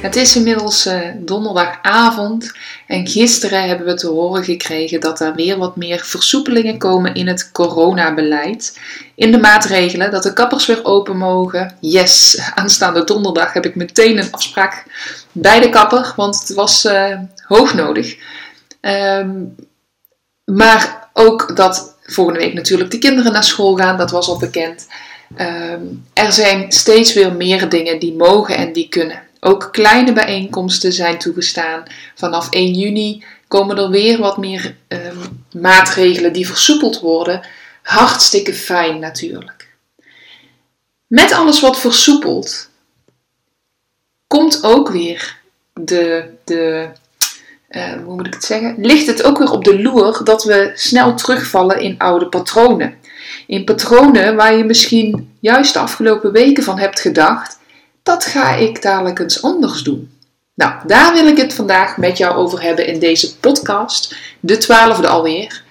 Het 0.00 0.16
is 0.16 0.36
inmiddels 0.36 0.86
uh, 0.86 1.00
donderdagavond 1.16 2.52
en 2.86 3.06
gisteren 3.06 3.68
hebben 3.68 3.86
we 3.86 3.94
te 3.94 4.08
horen 4.08 4.44
gekregen 4.44 5.00
dat 5.00 5.20
er 5.20 5.34
weer 5.34 5.58
wat 5.58 5.76
meer 5.76 5.98
versoepelingen 6.04 6.78
komen 6.78 7.14
in 7.14 7.26
het 7.26 7.52
coronabeleid. 7.52 8.80
In 9.14 9.30
de 9.30 9.38
maatregelen 9.38 10.10
dat 10.10 10.22
de 10.22 10.32
kappers 10.32 10.66
weer 10.66 10.84
open 10.84 11.16
mogen. 11.16 11.76
Yes, 11.80 12.40
aanstaande 12.54 13.04
donderdag 13.04 13.52
heb 13.52 13.64
ik 13.64 13.74
meteen 13.74 14.18
een 14.18 14.32
afspraak 14.32 14.84
bij 15.32 15.60
de 15.60 15.68
kapper, 15.68 16.12
want 16.16 16.40
het 16.40 16.54
was 16.54 16.84
uh, 16.84 17.18
hoog 17.46 17.74
nodig. 17.74 18.16
Um, 18.80 19.54
maar 20.44 21.08
ook 21.12 21.56
dat 21.56 21.96
volgende 22.02 22.40
week 22.40 22.54
natuurlijk 22.54 22.90
de 22.90 22.98
kinderen 22.98 23.32
naar 23.32 23.44
school 23.44 23.76
gaan, 23.76 23.96
dat 23.96 24.10
was 24.10 24.28
al 24.28 24.38
bekend. 24.38 24.86
Um, 25.38 26.06
er 26.12 26.32
zijn 26.32 26.72
steeds 26.72 27.14
weer 27.14 27.32
meer 27.32 27.68
dingen 27.68 27.98
die 27.98 28.14
mogen 28.14 28.56
en 28.56 28.72
die 28.72 28.88
kunnen. 28.88 29.26
Ook 29.40 29.68
kleine 29.72 30.12
bijeenkomsten 30.12 30.92
zijn 30.92 31.18
toegestaan. 31.18 31.82
Vanaf 32.14 32.50
1 32.50 32.74
juni 32.74 33.24
komen 33.48 33.78
er 33.78 33.90
weer 33.90 34.18
wat 34.18 34.36
meer 34.36 34.76
um, 34.88 35.44
maatregelen 35.52 36.32
die 36.32 36.46
versoepeld 36.46 37.00
worden. 37.00 37.46
Hartstikke 37.82 38.54
fijn 38.54 38.98
natuurlijk. 38.98 39.68
Met 41.06 41.32
alles 41.32 41.60
wat 41.60 41.80
versoepelt, 41.80 42.70
komt 44.26 44.62
ook 44.62 44.88
weer 44.88 45.38
de, 45.72 46.30
de 46.44 46.88
uh, 47.70 47.92
hoe 48.04 48.14
moet 48.14 48.26
ik 48.26 48.34
het 48.34 48.44
zeggen? 48.44 48.74
Ligt 48.78 49.06
het 49.06 49.22
ook 49.22 49.38
weer 49.38 49.50
op 49.50 49.64
de 49.64 49.82
loer 49.82 50.24
dat 50.24 50.44
we 50.44 50.72
snel 50.74 51.14
terugvallen 51.14 51.80
in 51.80 51.98
oude 51.98 52.26
patronen. 52.26 52.94
In 53.46 53.64
patronen 53.64 54.36
waar 54.36 54.56
je 54.56 54.64
misschien 54.64 55.36
juist 55.40 55.72
de 55.72 55.78
afgelopen 55.78 56.32
weken 56.32 56.62
van 56.62 56.78
hebt 56.78 57.00
gedacht 57.00 57.57
dat 58.02 58.24
ga 58.24 58.54
ik 58.54 58.82
dadelijk 58.82 59.18
eens 59.18 59.42
anders 59.42 59.82
doen. 59.82 60.10
Nou, 60.54 60.72
daar 60.86 61.12
wil 61.12 61.26
ik 61.26 61.36
het 61.36 61.54
vandaag 61.54 61.96
met 61.96 62.18
jou 62.18 62.36
over 62.36 62.62
hebben 62.62 62.86
in 62.86 62.98
deze 62.98 63.36
podcast, 63.36 64.16
de 64.40 64.56
twaalfde 64.56 65.08
alweer. 65.08 65.62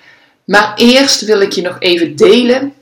Maar 0.46 0.74
eerst 0.76 1.22
wil 1.22 1.42
ik 1.42 1.52
je 1.52 1.62
nog 1.62 1.76
even 1.80 2.16
delen. 2.16 2.74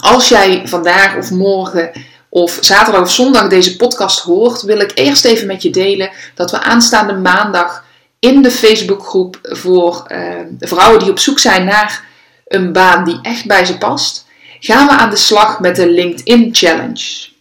Als 0.00 0.28
jij 0.28 0.62
vandaag 0.64 1.16
of 1.16 1.30
morgen 1.30 1.90
of 2.28 2.58
zaterdag 2.60 3.02
of 3.02 3.12
zondag 3.12 3.48
deze 3.48 3.76
podcast 3.76 4.20
hoort, 4.20 4.62
wil 4.62 4.80
ik 4.80 4.92
eerst 4.94 5.24
even 5.24 5.46
met 5.46 5.62
je 5.62 5.70
delen 5.70 6.10
dat 6.34 6.50
we 6.50 6.62
aanstaande 6.62 7.12
maandag 7.12 7.84
in 8.18 8.42
de 8.42 8.50
Facebookgroep 8.50 9.38
voor 9.42 10.06
uh, 10.08 10.18
vrouwen 10.58 10.98
die 10.98 11.10
op 11.10 11.18
zoek 11.18 11.38
zijn 11.38 11.64
naar 11.64 12.04
een 12.46 12.72
baan 12.72 13.04
die 13.04 13.18
echt 13.22 13.46
bij 13.46 13.64
ze 13.64 13.78
past, 13.78 14.26
gaan 14.60 14.86
we 14.86 14.92
aan 14.92 15.10
de 15.10 15.16
slag 15.16 15.60
met 15.60 15.76
de 15.76 15.90
LinkedIn 15.90 16.54
Challenge. 16.54 17.34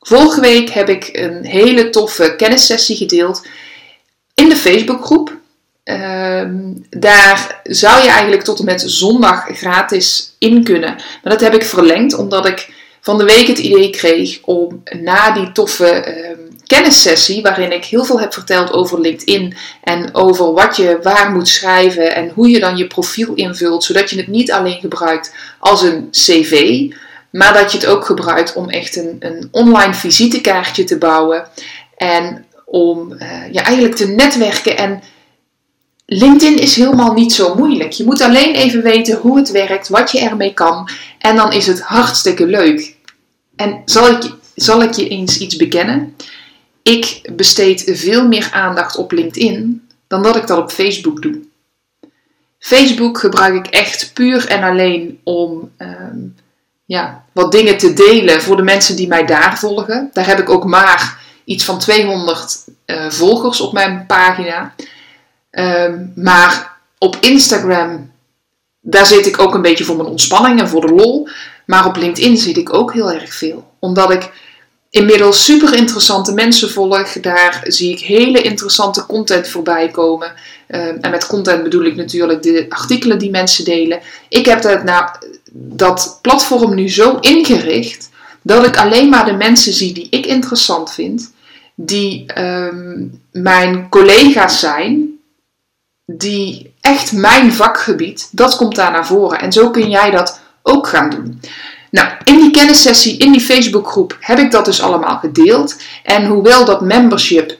Vorige 0.00 0.40
week 0.40 0.70
heb 0.70 0.88
ik 0.88 1.08
een 1.12 1.44
hele 1.44 1.90
toffe 1.90 2.34
kennissessie 2.36 2.96
gedeeld 2.96 3.46
in 4.34 4.48
de 4.48 4.56
Facebookgroep. 4.56 5.38
Ehm, 5.84 6.72
daar 6.90 7.60
zou 7.62 8.02
je 8.02 8.08
eigenlijk 8.08 8.42
tot 8.42 8.58
en 8.58 8.64
met 8.64 8.82
zondag 8.86 9.46
gratis 9.48 10.34
in 10.38 10.64
kunnen. 10.64 10.94
Maar 10.94 11.32
dat 11.32 11.40
heb 11.40 11.54
ik 11.54 11.64
verlengd 11.64 12.14
omdat 12.14 12.46
ik 12.46 12.72
van 13.00 13.18
de 13.18 13.24
week 13.24 13.46
het 13.46 13.58
idee 13.58 13.90
kreeg 13.90 14.38
om 14.42 14.82
na 15.00 15.30
die 15.30 15.52
toffe 15.52 16.04
uh, 16.06 16.38
kennissessie, 16.66 17.42
waarin 17.42 17.72
ik 17.72 17.84
heel 17.84 18.04
veel 18.04 18.20
heb 18.20 18.32
verteld 18.32 18.72
over 18.72 19.00
LinkedIn 19.00 19.56
en 19.82 20.14
over 20.14 20.52
wat 20.52 20.76
je 20.76 20.98
waar 21.02 21.30
moet 21.30 21.48
schrijven 21.48 22.14
en 22.14 22.30
hoe 22.34 22.48
je 22.48 22.60
dan 22.60 22.76
je 22.76 22.86
profiel 22.86 23.34
invult, 23.34 23.84
zodat 23.84 24.10
je 24.10 24.16
het 24.16 24.26
niet 24.26 24.52
alleen 24.52 24.80
gebruikt 24.80 25.34
als 25.58 25.82
een 25.82 26.08
cv, 26.10 26.82
maar 27.30 27.52
dat 27.52 27.72
je 27.72 27.78
het 27.78 27.86
ook 27.86 28.04
gebruikt 28.04 28.54
om 28.54 28.68
echt 28.68 28.96
een, 28.96 29.16
een 29.18 29.48
online 29.50 29.94
visitekaartje 29.94 30.84
te 30.84 30.98
bouwen. 30.98 31.48
En 31.96 32.44
om 32.64 33.12
uh, 33.12 33.52
ja, 33.52 33.62
eigenlijk 33.64 33.96
te 33.96 34.06
netwerken. 34.06 34.76
En 34.76 35.02
LinkedIn 36.06 36.58
is 36.58 36.76
helemaal 36.76 37.12
niet 37.12 37.32
zo 37.32 37.54
moeilijk. 37.54 37.92
Je 37.92 38.04
moet 38.04 38.20
alleen 38.20 38.54
even 38.54 38.82
weten 38.82 39.16
hoe 39.16 39.36
het 39.36 39.50
werkt, 39.50 39.88
wat 39.88 40.12
je 40.12 40.20
ermee 40.20 40.54
kan. 40.54 40.88
En 41.18 41.36
dan 41.36 41.52
is 41.52 41.66
het 41.66 41.80
hartstikke 41.80 42.46
leuk. 42.46 42.96
En 43.56 43.82
zal 43.84 44.10
ik, 44.10 44.34
zal 44.54 44.82
ik 44.82 44.92
je 44.92 45.08
eens 45.08 45.38
iets 45.38 45.56
bekennen? 45.56 46.16
Ik 46.82 47.30
besteed 47.36 47.82
veel 47.86 48.28
meer 48.28 48.48
aandacht 48.52 48.96
op 48.96 49.12
LinkedIn 49.12 49.88
dan 50.06 50.22
dat 50.22 50.36
ik 50.36 50.46
dat 50.46 50.58
op 50.58 50.70
Facebook 50.70 51.22
doe. 51.22 51.40
Facebook 52.58 53.18
gebruik 53.18 53.54
ik 53.54 53.66
echt 53.66 54.10
puur 54.14 54.46
en 54.46 54.62
alleen 54.62 55.20
om 55.24 55.70
um, 55.78 56.34
ja, 56.90 57.24
wat 57.32 57.52
dingen 57.52 57.78
te 57.78 57.92
delen 57.92 58.42
voor 58.42 58.56
de 58.56 58.62
mensen 58.62 58.96
die 58.96 59.08
mij 59.08 59.26
daar 59.26 59.58
volgen. 59.58 60.10
Daar 60.12 60.26
heb 60.26 60.38
ik 60.38 60.50
ook 60.50 60.64
maar 60.64 61.18
iets 61.44 61.64
van 61.64 61.78
200 61.78 62.64
uh, 62.86 63.04
eh, 63.04 63.12
volgers 63.12 63.60
op 63.60 63.72
mijn 63.72 64.06
pagina. 64.06 64.74
Um, 65.50 66.12
maar 66.14 66.76
op 66.98 67.16
Instagram, 67.20 68.12
daar 68.80 69.06
zit 69.06 69.26
ik 69.26 69.40
ook 69.40 69.54
een 69.54 69.62
beetje 69.62 69.84
voor 69.84 69.96
mijn 69.96 70.08
ontspanning 70.08 70.60
en 70.60 70.68
voor 70.68 70.80
de 70.80 70.94
lol. 70.94 71.28
Maar 71.66 71.86
op 71.86 71.96
LinkedIn 71.96 72.36
zit 72.36 72.56
ik 72.56 72.72
ook 72.74 72.92
heel 72.92 73.12
erg 73.12 73.34
veel. 73.34 73.70
Omdat 73.78 74.10
ik 74.10 74.30
inmiddels 74.90 75.44
super 75.44 75.74
interessante 75.74 76.32
mensen 76.32 76.70
volg. 76.70 77.12
Daar 77.12 77.60
zie 77.64 77.92
ik 77.92 78.00
hele 78.00 78.42
interessante 78.42 79.06
content 79.06 79.48
voorbij 79.48 79.88
komen. 79.88 80.32
Um, 80.68 80.98
en 81.00 81.10
met 81.10 81.26
content 81.26 81.62
bedoel 81.62 81.84
ik 81.84 81.96
natuurlijk 81.96 82.42
de 82.42 82.66
artikelen 82.68 83.18
die 83.18 83.30
mensen 83.30 83.64
delen. 83.64 84.00
Ik 84.28 84.46
heb 84.46 84.62
dat, 84.62 84.84
nou, 84.84 85.10
dat 85.52 86.18
platform 86.22 86.74
nu 86.74 86.90
zo 86.90 87.16
ingericht 87.20 88.10
dat 88.42 88.66
ik 88.66 88.76
alleen 88.76 89.08
maar 89.08 89.24
de 89.24 89.32
mensen 89.32 89.72
zie 89.72 89.92
die 89.92 90.06
ik 90.10 90.26
interessant 90.26 90.92
vind, 90.92 91.32
die 91.74 92.40
um, 92.40 93.22
mijn 93.32 93.88
collega's 93.88 94.60
zijn, 94.60 95.18
die 96.04 96.74
echt 96.80 97.12
mijn 97.12 97.52
vakgebied, 97.52 98.28
dat 98.32 98.56
komt 98.56 98.76
daar 98.76 98.90
naar 98.90 99.06
voren. 99.06 99.40
En 99.40 99.52
zo 99.52 99.70
kun 99.70 99.90
jij 99.90 100.10
dat 100.10 100.40
ook 100.62 100.86
gaan 100.86 101.10
doen. 101.10 101.40
Nou, 101.90 102.08
in 102.24 102.38
die 102.38 102.50
kennissessie, 102.50 103.18
in 103.18 103.32
die 103.32 103.40
Facebookgroep, 103.40 104.16
heb 104.20 104.38
ik 104.38 104.50
dat 104.50 104.64
dus 104.64 104.82
allemaal 104.82 105.18
gedeeld. 105.18 105.76
En 106.02 106.26
hoewel 106.26 106.64
dat 106.64 106.80
membership 106.80 107.58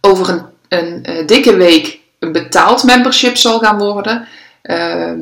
over 0.00 0.28
een, 0.28 0.42
een, 0.68 1.00
een 1.02 1.26
dikke 1.26 1.56
week 1.56 2.00
een 2.18 2.32
betaald 2.32 2.82
membership 2.82 3.36
zal 3.36 3.58
gaan 3.58 3.78
worden, 3.78 4.28
uh, 4.62 5.12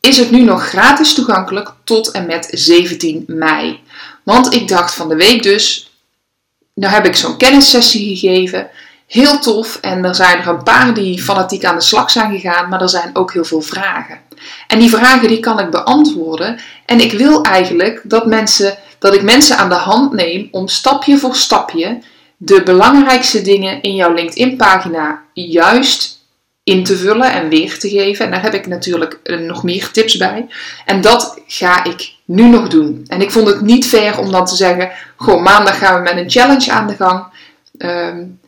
is 0.00 0.16
het 0.16 0.30
nu 0.30 0.42
nog 0.42 0.68
gratis 0.68 1.14
toegankelijk 1.14 1.72
tot 1.84 2.10
en 2.10 2.26
met 2.26 2.48
17 2.50 3.24
mei. 3.26 3.80
Want 4.22 4.54
ik 4.54 4.68
dacht 4.68 4.94
van 4.94 5.08
de 5.08 5.16
week 5.16 5.42
dus, 5.42 5.90
nou 6.74 6.92
heb 6.92 7.06
ik 7.06 7.16
zo'n 7.16 7.36
kennissessie 7.36 8.16
gegeven. 8.16 8.70
Heel 9.06 9.38
tof. 9.38 9.78
En 9.80 10.04
er 10.04 10.14
zijn 10.14 10.38
er 10.38 10.48
een 10.48 10.62
paar 10.62 10.94
die 10.94 11.22
fanatiek 11.22 11.64
aan 11.64 11.76
de 11.76 11.82
slag 11.82 12.10
zijn 12.10 12.40
gegaan, 12.40 12.68
maar 12.68 12.80
er 12.80 12.88
zijn 12.88 13.10
ook 13.12 13.32
heel 13.32 13.44
veel 13.44 13.60
vragen. 13.60 14.20
En 14.66 14.78
die 14.78 14.90
vragen 14.90 15.28
die 15.28 15.40
kan 15.40 15.58
ik 15.58 15.70
beantwoorden. 15.70 16.58
En 16.86 17.00
ik 17.00 17.12
wil 17.12 17.42
eigenlijk 17.42 18.00
dat, 18.04 18.26
mensen, 18.26 18.78
dat 18.98 19.14
ik 19.14 19.22
mensen 19.22 19.56
aan 19.56 19.68
de 19.68 19.74
hand 19.74 20.12
neem 20.12 20.48
om 20.50 20.68
stapje 20.68 21.18
voor 21.18 21.36
stapje 21.36 21.98
de 22.36 22.62
belangrijkste 22.62 23.42
dingen 23.42 23.82
in 23.82 23.94
jouw 23.94 24.12
LinkedIn-pagina 24.12 25.22
juist 25.32 26.17
in 26.68 26.84
te 26.84 26.96
vullen 26.96 27.32
en 27.32 27.48
weer 27.48 27.78
te 27.78 27.88
geven. 27.88 28.24
En 28.24 28.30
daar 28.30 28.42
heb 28.42 28.54
ik 28.54 28.66
natuurlijk 28.66 29.20
eh, 29.22 29.38
nog 29.38 29.62
meer 29.62 29.90
tips 29.90 30.16
bij. 30.16 30.46
En 30.84 31.00
dat 31.00 31.40
ga 31.46 31.84
ik 31.84 32.12
nu 32.24 32.42
nog 32.42 32.68
doen. 32.68 33.04
En 33.06 33.20
ik 33.20 33.30
vond 33.30 33.46
het 33.46 33.60
niet 33.60 33.86
fair 33.86 34.18
om 34.18 34.32
dan 34.32 34.46
te 34.46 34.56
zeggen: 34.56 34.90
Goh, 35.16 35.42
maandag 35.42 35.78
gaan 35.78 35.94
we 35.94 36.02
met 36.02 36.16
een 36.16 36.30
challenge 36.30 36.72
aan 36.72 36.86
de 36.86 36.94
gang. 36.94 37.24
Um, 37.78 38.40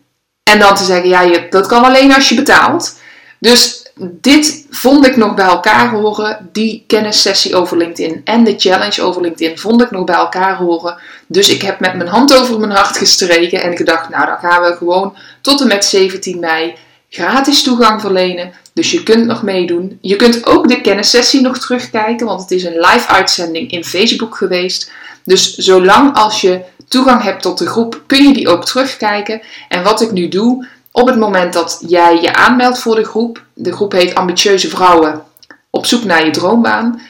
en 0.43 0.59
dan 0.59 0.75
te 0.75 0.85
zeggen: 0.85 1.09
Ja, 1.09 1.21
je, 1.21 1.47
dat 1.51 1.67
kan 1.67 1.85
alleen 1.85 2.15
als 2.15 2.29
je 2.29 2.35
betaalt. 2.35 2.99
Dus 3.39 3.91
dit 4.01 4.67
vond 4.71 5.07
ik 5.07 5.17
nog 5.17 5.35
bij 5.35 5.47
elkaar 5.47 5.91
horen. 5.91 6.49
Die 6.53 6.85
kennissessie 6.87 7.57
over 7.57 7.77
LinkedIn 7.77 8.21
en 8.25 8.45
de 8.45 8.55
challenge 8.57 9.03
over 9.03 9.23
LinkedIn 9.23 9.59
vond 9.59 9.83
ik 9.83 9.91
nog 9.91 10.05
bij 10.05 10.15
elkaar 10.15 10.57
horen. 10.57 10.99
Dus 11.27 11.49
ik 11.49 11.63
heb 11.63 11.81
met 11.81 11.95
mijn 11.95 12.09
hand 12.09 12.37
over 12.37 12.59
mijn 12.59 12.73
hart 12.73 12.97
gestreken 12.97 13.63
en 13.63 13.77
gedacht: 13.77 14.09
Nou, 14.09 14.27
dan 14.27 14.39
gaan 14.39 14.63
we 14.63 14.77
gewoon 14.77 15.17
tot 15.41 15.61
en 15.61 15.67
met 15.67 15.85
17 15.85 16.39
mei 16.39 16.75
gratis 17.11 17.63
toegang 17.63 18.01
verlenen. 18.01 18.53
Dus 18.73 18.91
je 18.91 19.03
kunt 19.03 19.27
nog 19.27 19.43
meedoen. 19.43 19.99
Je 20.01 20.17
kunt 20.17 20.47
ook 20.47 20.69
de 20.69 20.81
kennissessie 20.81 21.41
nog 21.41 21.59
terugkijken, 21.59 22.27
want 22.27 22.41
het 22.41 22.51
is 22.51 22.65
een 22.65 22.81
live 22.81 23.09
uitzending 23.09 23.71
in 23.71 23.85
Facebook 23.85 24.37
geweest. 24.37 24.93
Dus 25.25 25.55
zolang 25.55 26.17
als 26.17 26.41
je 26.41 26.61
toegang 26.89 27.23
hebt 27.23 27.43
tot 27.43 27.59
de 27.59 27.67
groep, 27.67 28.03
kun 28.07 28.23
je 28.23 28.33
die 28.33 28.49
ook 28.49 28.65
terugkijken. 28.65 29.41
En 29.69 29.83
wat 29.83 30.01
ik 30.01 30.13
nu 30.13 30.29
doe, 30.29 30.67
op 30.93 31.07
het 31.07 31.19
moment 31.19 31.53
dat 31.53 31.83
jij 31.87 32.21
je 32.21 32.35
aanmeldt 32.35 32.79
voor 32.79 32.95
de 32.95 33.05
groep, 33.05 33.45
de 33.55 33.73
groep 33.73 33.93
heet 33.93 34.15
Ambitieuze 34.15 34.69
Vrouwen 34.69 35.23
op 35.71 35.87
zoek 35.87 36.05
naar 36.05 36.25
je 36.25 36.31
droombaan. 36.31 37.01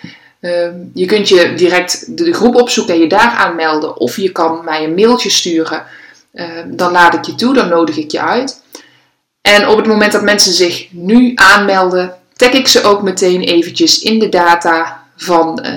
Ehm, 0.40 0.74
je 0.94 1.06
kunt 1.06 1.28
je 1.28 1.54
direct 1.54 2.16
de, 2.16 2.32
groep 2.32 2.54
opzoeken 2.54 2.94
en 2.94 3.00
je 3.00 3.08
daar 3.08 3.30
aanmelden. 3.30 3.96
Of 3.96 4.16
je 4.16 4.32
kan 4.32 4.64
mij 4.64 4.84
een 4.84 4.94
mailtje 4.94 5.30
sturen. 5.30 5.84
Ehm, 6.34 6.76
dan 6.76 6.92
laat 6.92 7.14
ik 7.14 7.24
je 7.24 7.34
toe, 7.34 7.54
dan 7.54 7.68
nodig 7.68 7.96
ik 7.96 8.10
je 8.10 8.20
uit. 8.20 8.59
En 9.40 9.68
op 9.68 9.76
het 9.76 9.86
moment 9.86 10.12
dat 10.12 10.22
mensen 10.22 10.52
zich 10.52 10.86
nu 10.90 11.32
aanmelden, 11.34 12.14
tag 12.36 12.50
ik 12.50 12.68
ze 12.68 12.82
ook 12.82 13.02
meteen 13.02 13.40
eventjes 13.40 13.98
in 13.98 14.18
de 14.18 14.28
data 14.28 15.04
van 15.16 15.64
uh, 15.64 15.72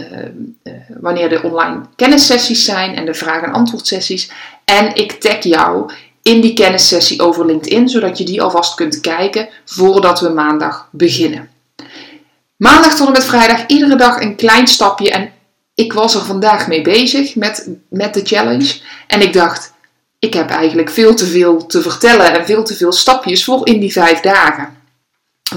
uh, 0.63 0.73
wanneer 1.01 1.29
de 1.29 1.41
online 1.43 1.81
kennissessies 1.95 2.65
zijn 2.65 2.95
en 2.95 3.05
de 3.05 3.13
vraag- 3.13 3.43
en 3.43 3.53
antwoordsessies. 3.53 4.31
En 4.65 4.95
ik 4.95 5.11
tag 5.11 5.43
jou 5.43 5.91
in 6.21 6.41
die 6.41 6.53
kennissessie 6.53 7.21
over 7.21 7.45
LinkedIn, 7.45 7.89
zodat 7.89 8.17
je 8.17 8.23
die 8.23 8.41
alvast 8.41 8.75
kunt 8.75 9.01
kijken 9.01 9.49
voordat 9.65 10.19
we 10.19 10.29
maandag 10.29 10.87
beginnen. 10.91 11.49
Maandag 12.55 12.95
tot 12.95 13.07
en 13.07 13.13
met 13.13 13.25
vrijdag 13.25 13.65
iedere 13.67 13.95
dag 13.95 14.21
een 14.21 14.35
klein 14.35 14.67
stapje. 14.67 15.11
En 15.11 15.31
ik 15.73 15.93
was 15.93 16.15
er 16.15 16.21
vandaag 16.21 16.67
mee 16.67 16.81
bezig 16.81 17.35
met, 17.35 17.69
met 17.89 18.13
de 18.13 18.21
challenge. 18.23 18.79
En 19.07 19.21
ik 19.21 19.33
dacht, 19.33 19.72
ik 20.23 20.33
heb 20.33 20.49
eigenlijk 20.49 20.89
veel 20.89 21.15
te 21.15 21.25
veel 21.25 21.65
te 21.65 21.81
vertellen 21.81 22.33
en 22.33 22.45
veel 22.45 22.63
te 22.63 22.75
veel 22.75 22.91
stapjes 22.91 23.43
voor 23.43 23.67
in 23.67 23.79
die 23.79 23.91
vijf 23.91 24.19
dagen. 24.19 24.77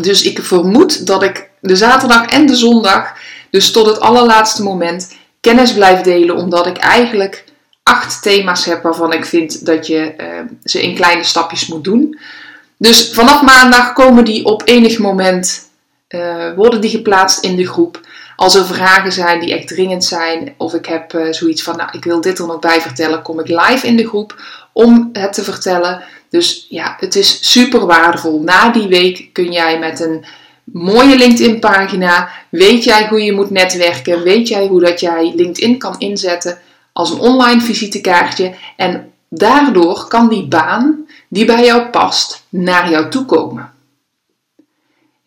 Dus 0.00 0.22
ik 0.22 0.38
vermoed 0.42 1.06
dat 1.06 1.22
ik 1.22 1.48
de 1.60 1.76
zaterdag 1.76 2.26
en 2.26 2.46
de 2.46 2.54
zondag, 2.54 3.12
dus 3.50 3.70
tot 3.70 3.86
het 3.86 4.00
allerlaatste 4.00 4.62
moment, 4.62 5.16
kennis 5.40 5.72
blijf 5.72 6.00
delen. 6.00 6.36
Omdat 6.36 6.66
ik 6.66 6.76
eigenlijk 6.76 7.44
acht 7.82 8.22
thema's 8.22 8.64
heb 8.64 8.82
waarvan 8.82 9.12
ik 9.12 9.24
vind 9.24 9.66
dat 9.66 9.86
je 9.86 10.14
uh, 10.18 10.26
ze 10.64 10.82
in 10.82 10.94
kleine 10.94 11.24
stapjes 11.24 11.66
moet 11.66 11.84
doen. 11.84 12.18
Dus 12.78 13.10
vanaf 13.12 13.42
maandag 13.42 13.92
komen 13.92 14.24
die 14.24 14.44
op 14.44 14.62
enig 14.64 14.98
moment 14.98 15.68
uh, 16.08 16.54
worden 16.56 16.80
die 16.80 16.90
geplaatst 16.90 17.44
in 17.44 17.56
de 17.56 17.66
groep. 17.66 18.00
Als 18.36 18.54
er 18.54 18.66
vragen 18.66 19.12
zijn 19.12 19.40
die 19.40 19.54
echt 19.54 19.68
dringend 19.68 20.04
zijn, 20.04 20.54
of 20.56 20.74
ik 20.74 20.86
heb 20.86 21.12
uh, 21.12 21.32
zoiets 21.32 21.62
van, 21.62 21.76
nou, 21.76 21.88
ik 21.92 22.04
wil 22.04 22.20
dit 22.20 22.38
er 22.38 22.46
nog 22.46 22.58
bij 22.58 22.80
vertellen, 22.80 23.22
kom 23.22 23.40
ik 23.40 23.48
live 23.48 23.86
in 23.86 23.96
de 23.96 24.08
groep 24.08 24.42
om 24.72 25.10
het 25.12 25.32
te 25.32 25.44
vertellen. 25.44 26.02
Dus 26.30 26.66
ja, 26.68 26.96
het 27.00 27.16
is 27.16 27.52
super 27.52 27.86
waardevol. 27.86 28.40
Na 28.40 28.70
die 28.70 28.88
week 28.88 29.28
kun 29.32 29.52
jij 29.52 29.78
met 29.78 30.00
een 30.00 30.24
mooie 30.64 31.16
LinkedIn-pagina, 31.16 32.28
weet 32.48 32.84
jij 32.84 33.08
hoe 33.08 33.22
je 33.22 33.32
moet 33.32 33.50
netwerken, 33.50 34.22
weet 34.22 34.48
jij 34.48 34.66
hoe 34.66 34.80
dat 34.80 35.00
jij 35.00 35.32
LinkedIn 35.34 35.78
kan 35.78 35.94
inzetten 35.98 36.58
als 36.92 37.10
een 37.10 37.18
online 37.18 37.60
visitekaartje. 37.60 38.54
En 38.76 39.12
daardoor 39.28 40.08
kan 40.08 40.28
die 40.28 40.48
baan 40.48 41.06
die 41.28 41.44
bij 41.44 41.64
jou 41.64 41.90
past 41.90 42.46
naar 42.48 42.90
jou 42.90 43.10
toe 43.10 43.24
komen. 43.24 43.74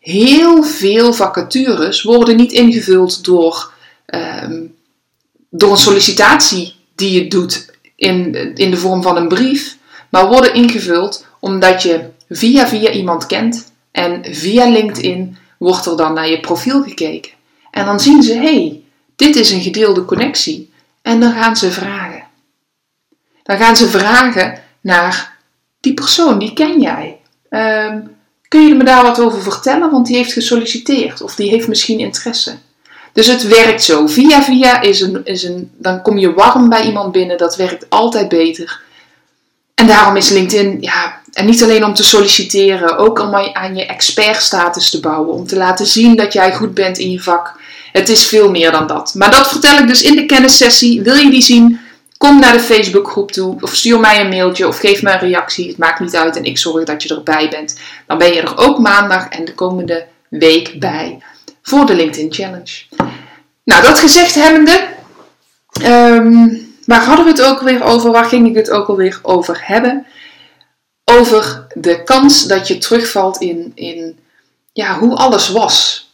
Heel 0.00 0.62
veel 0.62 1.12
vacatures 1.12 2.02
worden 2.02 2.36
niet 2.36 2.52
ingevuld 2.52 3.24
door, 3.24 3.72
um, 4.06 4.74
door 5.50 5.70
een 5.70 5.76
sollicitatie 5.76 6.74
die 6.94 7.22
je 7.22 7.28
doet 7.28 7.70
in, 7.96 8.34
in 8.54 8.70
de 8.70 8.76
vorm 8.76 9.02
van 9.02 9.16
een 9.16 9.28
brief, 9.28 9.76
maar 10.08 10.28
worden 10.28 10.54
ingevuld 10.54 11.26
omdat 11.40 11.82
je 11.82 12.08
via 12.28 12.68
via 12.68 12.90
iemand 12.90 13.26
kent 13.26 13.72
en 13.90 14.24
via 14.34 14.70
LinkedIn 14.70 15.36
wordt 15.58 15.86
er 15.86 15.96
dan 15.96 16.12
naar 16.12 16.28
je 16.28 16.40
profiel 16.40 16.82
gekeken. 16.82 17.32
En 17.70 17.84
dan 17.84 18.00
zien 18.00 18.22
ze, 18.22 18.34
hey, 18.34 18.82
dit 19.16 19.36
is 19.36 19.50
een 19.50 19.62
gedeelde 19.62 20.04
connectie. 20.04 20.72
En 21.02 21.20
dan 21.20 21.32
gaan 21.32 21.56
ze 21.56 21.70
vragen. 21.72 22.24
Dan 23.42 23.58
gaan 23.58 23.76
ze 23.76 23.88
vragen 23.88 24.62
naar 24.80 25.36
die 25.80 25.94
persoon, 25.94 26.38
die 26.38 26.52
ken 26.52 26.80
jij. 26.80 27.20
Um, 27.50 28.16
Kun 28.50 28.66
je 28.66 28.74
me 28.74 28.84
daar 28.84 29.02
wat 29.02 29.20
over 29.20 29.42
vertellen? 29.42 29.90
Want 29.90 30.06
die 30.06 30.16
heeft 30.16 30.32
gesolliciteerd 30.32 31.22
of 31.22 31.34
die 31.34 31.50
heeft 31.50 31.68
misschien 31.68 31.98
interesse. 31.98 32.58
Dus 33.12 33.26
het 33.26 33.48
werkt 33.48 33.82
zo. 33.82 34.06
Via 34.06 34.42
via 34.42 34.80
is 34.80 35.00
een, 35.00 35.20
is 35.24 35.42
een, 35.42 35.70
dan 35.76 36.02
kom 36.02 36.18
je 36.18 36.32
warm 36.32 36.68
bij 36.68 36.84
iemand 36.84 37.12
binnen. 37.12 37.38
Dat 37.38 37.56
werkt 37.56 37.86
altijd 37.88 38.28
beter. 38.28 38.80
En 39.74 39.86
daarom 39.86 40.16
is 40.16 40.30
LinkedIn, 40.30 40.76
ja, 40.80 41.20
en 41.32 41.46
niet 41.46 41.62
alleen 41.62 41.84
om 41.84 41.94
te 41.94 42.02
solliciteren, 42.02 42.96
ook 42.96 43.18
om 43.18 43.34
aan 43.34 43.76
je 43.76 43.86
expertstatus 43.86 44.90
te 44.90 45.00
bouwen. 45.00 45.34
Om 45.34 45.46
te 45.46 45.56
laten 45.56 45.86
zien 45.86 46.16
dat 46.16 46.32
jij 46.32 46.54
goed 46.54 46.74
bent 46.74 46.98
in 46.98 47.10
je 47.10 47.22
vak. 47.22 47.52
Het 47.92 48.08
is 48.08 48.26
veel 48.26 48.50
meer 48.50 48.70
dan 48.70 48.86
dat. 48.86 49.14
Maar 49.14 49.30
dat 49.30 49.48
vertel 49.48 49.78
ik 49.78 49.86
dus 49.86 50.02
in 50.02 50.16
de 50.16 50.26
kennissessie. 50.26 51.02
Wil 51.02 51.14
je 51.14 51.30
die 51.30 51.42
zien? 51.42 51.80
Kom 52.20 52.40
naar 52.40 52.52
de 52.52 52.60
Facebookgroep 52.60 53.32
toe 53.32 53.56
of 53.60 53.74
stuur 53.74 54.00
mij 54.00 54.20
een 54.20 54.28
mailtje 54.28 54.66
of 54.66 54.78
geef 54.78 55.02
me 55.02 55.12
een 55.12 55.18
reactie. 55.18 55.68
Het 55.68 55.78
maakt 55.78 56.00
niet 56.00 56.16
uit 56.16 56.36
en 56.36 56.44
ik 56.44 56.58
zorg 56.58 56.84
dat 56.84 57.02
je 57.02 57.14
erbij 57.14 57.48
bent. 57.48 57.78
Dan 58.06 58.18
ben 58.18 58.32
je 58.32 58.40
er 58.40 58.58
ook 58.58 58.78
maandag 58.78 59.28
en 59.28 59.44
de 59.44 59.54
komende 59.54 60.06
week 60.28 60.78
bij 60.78 61.22
voor 61.62 61.86
de 61.86 61.94
LinkedIn 61.94 62.32
Challenge. 62.32 62.82
Nou, 63.64 63.82
dat 63.82 63.98
gezegd 63.98 64.34
hebbende, 64.34 64.88
um, 65.84 66.74
waar 66.84 67.04
hadden 67.04 67.24
we 67.24 67.30
het 67.30 67.42
ook 67.42 67.60
weer 67.60 67.82
over? 67.82 68.10
Waar 68.10 68.24
ging 68.24 68.48
ik 68.48 68.54
het 68.54 68.70
ook 68.70 68.88
alweer 68.88 69.18
over 69.22 69.60
hebben? 69.62 70.06
Over 71.04 71.66
de 71.74 72.02
kans 72.02 72.46
dat 72.46 72.68
je 72.68 72.78
terugvalt 72.78 73.40
in, 73.40 73.72
in 73.74 74.18
ja, 74.72 74.98
hoe 74.98 75.14
alles 75.14 75.48
was. 75.48 76.09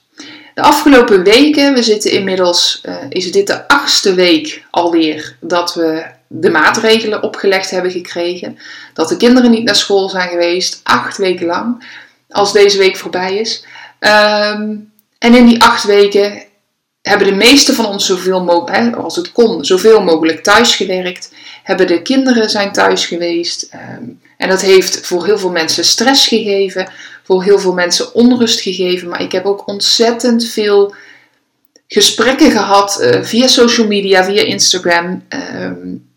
De 0.56 0.62
afgelopen 0.62 1.22
weken, 1.22 1.74
we 1.74 1.82
zitten 1.82 2.10
inmiddels, 2.10 2.80
uh, 2.84 2.96
is 3.08 3.32
dit 3.32 3.46
de 3.46 3.68
achtste 3.68 4.14
week 4.14 4.64
alweer 4.70 5.36
dat 5.40 5.74
we 5.74 6.06
de 6.26 6.50
maatregelen 6.50 7.22
opgelegd 7.22 7.70
hebben 7.70 7.90
gekregen. 7.90 8.58
Dat 8.94 9.08
de 9.08 9.16
kinderen 9.16 9.50
niet 9.50 9.64
naar 9.64 9.76
school 9.76 10.08
zijn 10.08 10.28
geweest, 10.28 10.80
acht 10.82 11.16
weken 11.16 11.46
lang, 11.46 11.84
als 12.28 12.52
deze 12.52 12.78
week 12.78 12.96
voorbij 12.96 13.36
is. 13.36 13.64
Um, 14.00 14.92
en 15.18 15.34
in 15.34 15.46
die 15.46 15.62
acht 15.62 15.84
weken 15.84 16.42
hebben 17.02 17.26
de 17.26 17.34
meeste 17.34 17.74
van 17.74 17.86
ons 17.86 18.06
zoveel 18.06 18.44
mogelijk, 18.44 18.96
als 18.96 19.16
het 19.16 19.32
kon, 19.32 19.64
zoveel 19.64 20.02
mogelijk 20.02 20.42
thuis 20.42 20.74
gewerkt. 20.74 21.32
Hebben 21.66 21.86
de 21.86 22.02
kinderen 22.02 22.50
zijn 22.50 22.72
thuis 22.72 23.06
geweest. 23.06 23.68
Um, 23.74 24.20
en 24.36 24.48
dat 24.48 24.60
heeft 24.60 25.06
voor 25.06 25.24
heel 25.24 25.38
veel 25.38 25.50
mensen 25.50 25.84
stress 25.84 26.28
gegeven 26.28 26.88
voor 27.26 27.42
heel 27.42 27.58
veel 27.58 27.72
mensen 27.72 28.14
onrust 28.14 28.60
gegeven. 28.60 29.08
Maar 29.08 29.22
ik 29.22 29.32
heb 29.32 29.44
ook 29.44 29.68
ontzettend 29.68 30.48
veel 30.48 30.94
gesprekken 31.86 32.50
gehad 32.50 32.98
uh, 33.00 33.22
via 33.22 33.46
social 33.46 33.86
media, 33.86 34.24
via 34.24 34.42
Instagram, 34.42 35.24
um, 35.60 36.10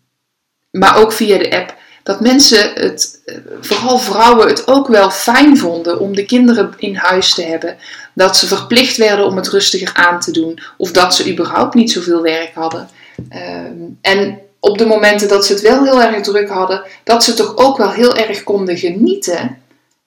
maar 0.70 0.96
ook 0.96 1.12
via 1.12 1.38
de 1.38 1.56
app. 1.56 1.78
Dat 2.02 2.20
mensen 2.20 2.72
het, 2.74 3.20
uh, 3.26 3.36
vooral 3.60 3.98
vrouwen, 3.98 4.48
het 4.48 4.68
ook 4.68 4.88
wel 4.88 5.10
fijn 5.10 5.58
vonden 5.58 6.00
om 6.00 6.14
de 6.14 6.24
kinderen 6.24 6.74
in 6.76 6.94
huis 6.94 7.34
te 7.34 7.42
hebben. 7.42 7.76
Dat 8.14 8.36
ze 8.36 8.46
verplicht 8.46 8.96
werden 8.96 9.26
om 9.26 9.36
het 9.36 9.48
rustiger 9.48 9.90
aan 9.94 10.20
te 10.20 10.30
doen. 10.32 10.58
Of 10.76 10.92
dat 10.92 11.14
ze 11.14 11.30
überhaupt 11.30 11.74
niet 11.74 11.92
zoveel 11.92 12.22
werk 12.22 12.54
hadden. 12.54 12.88
Um, 13.32 13.98
en 14.00 14.40
op 14.60 14.78
de 14.78 14.86
momenten 14.86 15.28
dat 15.28 15.46
ze 15.46 15.52
het 15.52 15.62
wel 15.62 15.84
heel 15.84 16.02
erg 16.02 16.22
druk 16.22 16.48
hadden, 16.48 16.82
dat 17.04 17.24
ze 17.24 17.34
toch 17.34 17.56
ook 17.56 17.76
wel 17.76 17.90
heel 17.90 18.14
erg 18.14 18.42
konden 18.42 18.76
genieten 18.76 19.60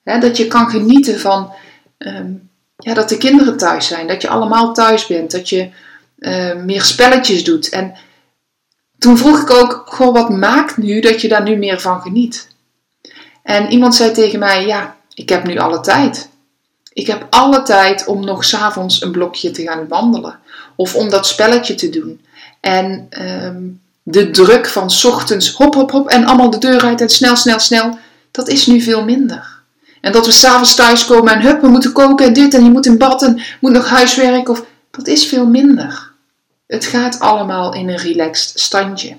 dat 0.03 0.37
je 0.37 0.47
kan 0.47 0.69
genieten 0.69 1.19
van 1.19 1.51
ehm, 1.97 2.31
ja, 2.77 2.93
dat 2.93 3.09
de 3.09 3.17
kinderen 3.17 3.57
thuis 3.57 3.87
zijn, 3.87 4.07
dat 4.07 4.21
je 4.21 4.27
allemaal 4.27 4.73
thuis 4.73 5.07
bent, 5.07 5.31
dat 5.31 5.49
je 5.49 5.69
uh, 6.19 6.55
meer 6.55 6.83
spelletjes 6.83 7.43
doet. 7.43 7.69
En 7.69 7.93
toen 8.97 9.17
vroeg 9.17 9.41
ik 9.41 9.51
ook, 9.51 9.83
goh, 9.85 10.13
wat 10.13 10.29
maakt 10.29 10.77
nu 10.77 10.99
dat 10.99 11.21
je 11.21 11.27
daar 11.27 11.43
nu 11.43 11.55
meer 11.55 11.79
van 11.79 12.01
geniet? 12.01 12.47
En 13.43 13.71
iemand 13.71 13.95
zei 13.95 14.11
tegen 14.11 14.39
mij, 14.39 14.65
ja, 14.65 14.97
ik 15.13 15.29
heb 15.29 15.43
nu 15.43 15.57
alle 15.57 15.79
tijd. 15.79 16.29
Ik 16.93 17.07
heb 17.07 17.27
alle 17.29 17.61
tijd 17.61 18.05
om 18.05 18.25
nog 18.25 18.43
s'avonds 18.43 19.01
een 19.01 19.11
blokje 19.11 19.51
te 19.51 19.61
gaan 19.61 19.87
wandelen. 19.87 20.39
Of 20.75 20.95
om 20.95 21.09
dat 21.09 21.27
spelletje 21.27 21.75
te 21.75 21.89
doen. 21.89 22.25
En 22.59 23.07
um, 23.45 23.81
de 24.03 24.31
druk 24.31 24.67
van 24.67 24.91
ochtends 25.03 25.51
hop, 25.51 25.73
hop, 25.73 25.91
hop 25.91 26.09
en 26.09 26.25
allemaal 26.25 26.49
de 26.49 26.57
deur 26.57 26.81
uit 26.81 27.01
en 27.01 27.09
snel, 27.09 27.35
snel, 27.35 27.59
snel. 27.59 27.97
Dat 28.31 28.47
is 28.47 28.67
nu 28.67 28.81
veel 28.81 29.03
minder. 29.03 29.61
En 30.01 30.11
dat 30.11 30.25
we 30.25 30.31
s'avonds 30.31 30.75
thuiskomen 30.75 31.33
en 31.33 31.41
hup, 31.41 31.61
we 31.61 31.67
moeten 31.67 31.91
koken 31.91 32.25
en 32.25 32.33
dit 32.33 32.53
en 32.53 32.63
je 32.63 32.69
moet 32.69 32.85
in 32.85 32.97
bad 32.97 33.23
en 33.23 33.41
moet 33.59 33.71
nog 33.71 33.89
huiswerk. 33.89 34.49
Of, 34.49 34.63
dat 34.91 35.07
is 35.07 35.25
veel 35.25 35.45
minder. 35.45 36.11
Het 36.67 36.85
gaat 36.85 37.19
allemaal 37.19 37.73
in 37.73 37.89
een 37.89 37.97
relaxed 37.97 38.59
standje. 38.59 39.17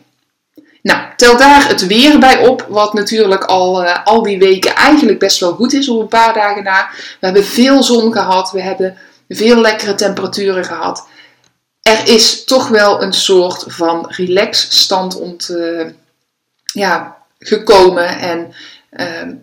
Nou, 0.83 1.01
tel 1.17 1.37
daar 1.37 1.69
het 1.69 1.87
weer 1.87 2.19
bij 2.19 2.47
op, 2.47 2.67
wat 2.69 2.95
natuurlijk 2.95 3.45
al, 3.45 3.85
uh, 3.85 4.05
al 4.05 4.23
die 4.23 4.39
weken 4.39 4.75
eigenlijk 4.75 5.19
best 5.19 5.41
wel 5.41 5.53
goed 5.53 5.73
is 5.73 5.89
op 5.89 6.01
een 6.01 6.09
paar 6.09 6.35
dagen 6.35 6.63
na. 6.63 6.89
We 7.21 7.27
hebben 7.27 7.45
veel 7.45 7.83
zon 7.83 8.13
gehad, 8.13 8.51
we 8.51 8.63
hebben 8.63 8.97
veel 9.29 9.61
lekkere 9.61 9.95
temperaturen 9.95 10.65
gehad. 10.65 11.07
Er 11.85 12.09
is 12.09 12.45
toch 12.45 12.69
wel 12.69 13.03
een 13.03 13.13
soort 13.13 13.65
van 13.67 14.07
relax 14.09 14.81
stand 14.81 15.17
ont, 15.17 15.57
ja, 16.65 17.17
gekomen 17.39 18.19
en 18.19 18.55
uh, 18.93 19.35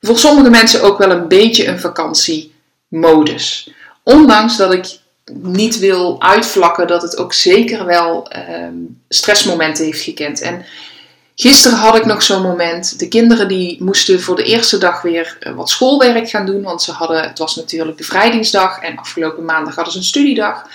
voor 0.00 0.18
sommige 0.18 0.50
mensen 0.50 0.82
ook 0.82 0.98
wel 0.98 1.10
een 1.10 1.28
beetje 1.28 1.66
een 1.66 1.80
vakantiemodus. 1.80 3.70
Ondanks 4.02 4.56
dat 4.56 4.72
ik 4.72 4.98
niet 5.32 5.78
wil 5.78 6.22
uitvlakken 6.22 6.86
dat 6.86 7.02
het 7.02 7.16
ook 7.16 7.32
zeker 7.32 7.84
wel 7.84 8.28
ehm, 8.28 8.74
stressmomenten 9.08 9.84
heeft 9.84 10.02
gekend. 10.02 10.40
En 10.40 10.64
gisteren 11.34 11.78
had 11.78 11.96
ik 11.96 12.04
nog 12.04 12.22
zo'n 12.22 12.42
moment. 12.42 12.98
De 12.98 13.08
kinderen 13.08 13.48
die 13.48 13.82
moesten 13.82 14.20
voor 14.20 14.36
de 14.36 14.44
eerste 14.44 14.78
dag 14.78 15.02
weer 15.02 15.36
eh, 15.40 15.54
wat 15.54 15.70
schoolwerk 15.70 16.28
gaan 16.28 16.46
doen. 16.46 16.62
Want 16.62 16.82
ze 16.82 16.92
hadden, 16.92 17.22
het 17.22 17.38
was 17.38 17.56
natuurlijk 17.56 17.96
bevrijdingsdag 17.96 18.78
en 18.78 18.96
afgelopen 18.96 19.44
maandag 19.44 19.74
hadden 19.74 19.92
ze 19.92 19.98
een 19.98 20.04
studiedag. 20.04 20.66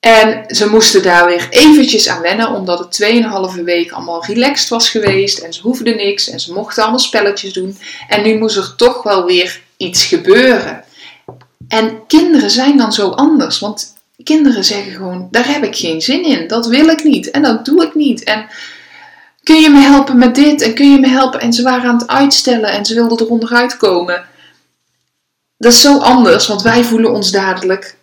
En 0.00 0.44
ze 0.48 0.68
moesten 0.68 1.02
daar 1.02 1.26
weer 1.26 1.46
eventjes 1.50 2.08
aan 2.08 2.22
wennen, 2.22 2.50
omdat 2.50 2.78
het 2.78 3.06
2,5 3.56 3.62
week 3.64 3.92
allemaal 3.92 4.24
relaxed 4.24 4.68
was 4.68 4.90
geweest. 4.90 5.38
En 5.38 5.52
ze 5.52 5.62
hoefden 5.62 5.96
niks 5.96 6.28
en 6.28 6.40
ze 6.40 6.52
mochten 6.52 6.82
allemaal 6.82 7.00
spelletjes 7.00 7.52
doen. 7.52 7.78
En 8.08 8.22
nu 8.22 8.38
moest 8.38 8.56
er 8.56 8.74
toch 8.76 9.02
wel 9.02 9.24
weer 9.24 9.60
iets 9.76 10.04
gebeuren. 10.04 10.84
En 11.68 12.06
kinderen 12.06 12.50
zijn 12.50 12.76
dan 12.76 12.92
zo 12.92 13.08
anders, 13.08 13.58
want 13.58 13.94
kinderen 14.24 14.64
zeggen 14.64 14.92
gewoon: 14.92 15.28
daar 15.30 15.48
heb 15.48 15.64
ik 15.64 15.76
geen 15.76 16.00
zin 16.00 16.24
in, 16.24 16.48
dat 16.48 16.66
wil 16.66 16.88
ik 16.88 17.04
niet 17.04 17.30
en 17.30 17.42
dat 17.42 17.64
doe 17.64 17.82
ik 17.82 17.94
niet. 17.94 18.24
En 18.24 18.46
kun 19.42 19.60
je 19.60 19.70
me 19.70 19.80
helpen 19.80 20.18
met 20.18 20.34
dit 20.34 20.62
en 20.62 20.74
kun 20.74 20.90
je 20.90 21.00
me 21.00 21.08
helpen? 21.08 21.40
En 21.40 21.52
ze 21.52 21.62
waren 21.62 21.90
aan 21.90 21.98
het 21.98 22.08
uitstellen 22.08 22.70
en 22.70 22.84
ze 22.84 22.94
wilden 22.94 23.18
er 23.18 23.26
onderuit 23.26 23.76
komen. 23.76 24.24
Dat 25.58 25.72
is 25.72 25.80
zo 25.80 25.98
anders, 25.98 26.46
want 26.46 26.62
wij 26.62 26.84
voelen 26.84 27.12
ons 27.12 27.30
dadelijk 27.30 27.95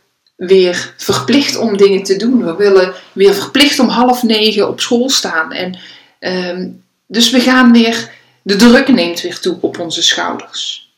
weer 0.48 0.94
verplicht 0.98 1.58
om 1.58 1.78
dingen 1.78 2.04
te 2.04 2.16
doen. 2.16 2.46
We 2.46 2.56
willen 2.56 2.94
weer 3.12 3.34
verplicht 3.34 3.80
om 3.80 3.88
half 3.88 4.24
negen 4.24 4.68
op 4.68 4.80
school 4.80 5.10
staan. 5.10 5.52
En, 5.52 5.80
ehm, 6.20 6.70
dus 7.08 7.30
we 7.30 7.40
gaan 7.40 7.72
weer, 7.72 8.12
de 8.42 8.56
druk 8.56 8.88
neemt 8.88 9.22
weer 9.22 9.40
toe 9.40 9.58
op 9.62 9.80
onze 9.80 10.04
schouders. 10.04 10.92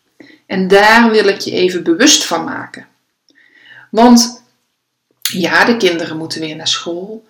En 0.45 0.67
daar 0.67 1.11
wil 1.11 1.27
ik 1.27 1.39
je 1.39 1.51
even 1.51 1.83
bewust 1.83 2.23
van 2.23 2.43
maken. 2.43 2.87
Want 3.91 4.43
ja, 5.21 5.65
de 5.65 5.77
kinderen 5.77 6.17
moeten 6.17 6.41
weer 6.41 6.55
naar 6.55 6.67
school. 6.67 7.25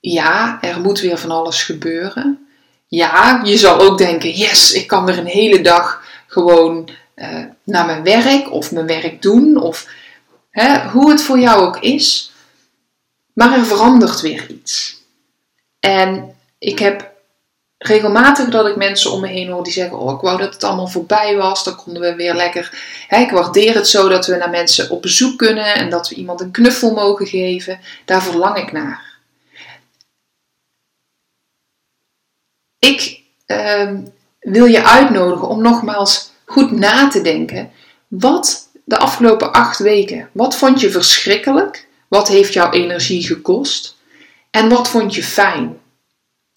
Ja, 0.00 0.58
er 0.60 0.80
moet 0.80 1.00
weer 1.00 1.18
van 1.18 1.30
alles 1.30 1.62
gebeuren. 1.62 2.46
Ja, 2.86 3.40
je 3.44 3.56
zal 3.56 3.80
ook 3.80 3.98
denken: 3.98 4.30
yes, 4.30 4.72
ik 4.72 4.86
kan 4.86 5.04
weer 5.04 5.18
een 5.18 5.26
hele 5.26 5.60
dag 5.60 6.04
gewoon 6.26 6.88
uh, 7.16 7.44
naar 7.64 7.86
mijn 7.86 8.02
werk 8.02 8.52
of 8.52 8.72
mijn 8.72 8.86
werk 8.86 9.22
doen. 9.22 9.56
Of 9.56 9.88
hè, 10.52 10.88
hoe 10.88 11.10
het 11.10 11.22
voor 11.22 11.38
jou 11.38 11.60
ook 11.60 11.78
is. 11.78 12.32
Maar 13.32 13.58
er 13.58 13.66
verandert 13.66 14.20
weer 14.20 14.50
iets. 14.50 15.02
En 15.80 16.36
ik 16.58 16.78
heb 16.78 17.10
regelmatig 17.78 18.48
dat 18.48 18.66
ik 18.66 18.76
mensen 18.76 19.12
om 19.12 19.20
me 19.20 19.26
heen 19.26 19.50
hoor 19.50 19.64
die 19.64 19.72
zeggen: 19.72 19.98
Oh, 19.98 20.14
ik 20.14 20.20
wou 20.20 20.38
dat 20.38 20.54
het 20.54 20.64
allemaal 20.64 20.88
voorbij 20.88 21.36
was. 21.36 21.64
Dan 21.64 21.76
konden 21.76 22.02
we 22.02 22.14
weer 22.14 22.34
lekker. 22.34 22.70
Hè, 23.08 23.18
ik 23.18 23.30
waardeer 23.30 23.74
het 23.74 23.88
zo 23.88 24.08
dat 24.08 24.26
we 24.26 24.36
naar 24.36 24.50
mensen 24.50 24.90
op 24.90 25.02
bezoek 25.02 25.38
kunnen 25.38 25.74
en 25.74 25.90
dat 25.90 26.08
we 26.08 26.14
iemand 26.14 26.40
een 26.40 26.50
knuffel 26.50 26.92
mogen 26.92 27.26
geven. 27.26 27.80
Daar 28.04 28.22
verlang 28.22 28.56
ik 28.56 28.72
naar. 28.72 29.10
Ik 32.78 33.20
uh, 33.46 33.98
wil 34.40 34.64
je 34.64 34.84
uitnodigen 34.84 35.48
om 35.48 35.62
nogmaals 35.62 36.30
goed 36.44 36.70
na 36.70 37.08
te 37.08 37.20
denken. 37.20 37.72
Wat 38.08 38.68
de 38.92 38.98
afgelopen 38.98 39.52
acht 39.52 39.78
weken, 39.78 40.28
wat 40.32 40.56
vond 40.56 40.80
je 40.80 40.90
verschrikkelijk? 40.90 41.88
Wat 42.08 42.28
heeft 42.28 42.52
jouw 42.52 42.70
energie 42.70 43.22
gekost? 43.26 43.96
En 44.50 44.68
wat 44.68 44.88
vond 44.88 45.14
je 45.14 45.22
fijn? 45.22 45.80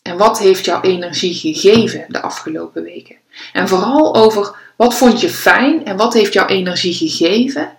En 0.01 0.17
wat 0.17 0.39
heeft 0.39 0.65
jouw 0.65 0.81
energie 0.81 1.33
gegeven 1.33 2.05
de 2.07 2.21
afgelopen 2.21 2.83
weken? 2.83 3.15
En 3.53 3.67
vooral 3.67 4.15
over 4.15 4.55
wat 4.75 4.95
vond 4.95 5.21
je 5.21 5.29
fijn 5.29 5.85
en 5.85 5.97
wat 5.97 6.13
heeft 6.13 6.33
jouw 6.33 6.47
energie 6.47 6.93
gegeven? 6.93 7.77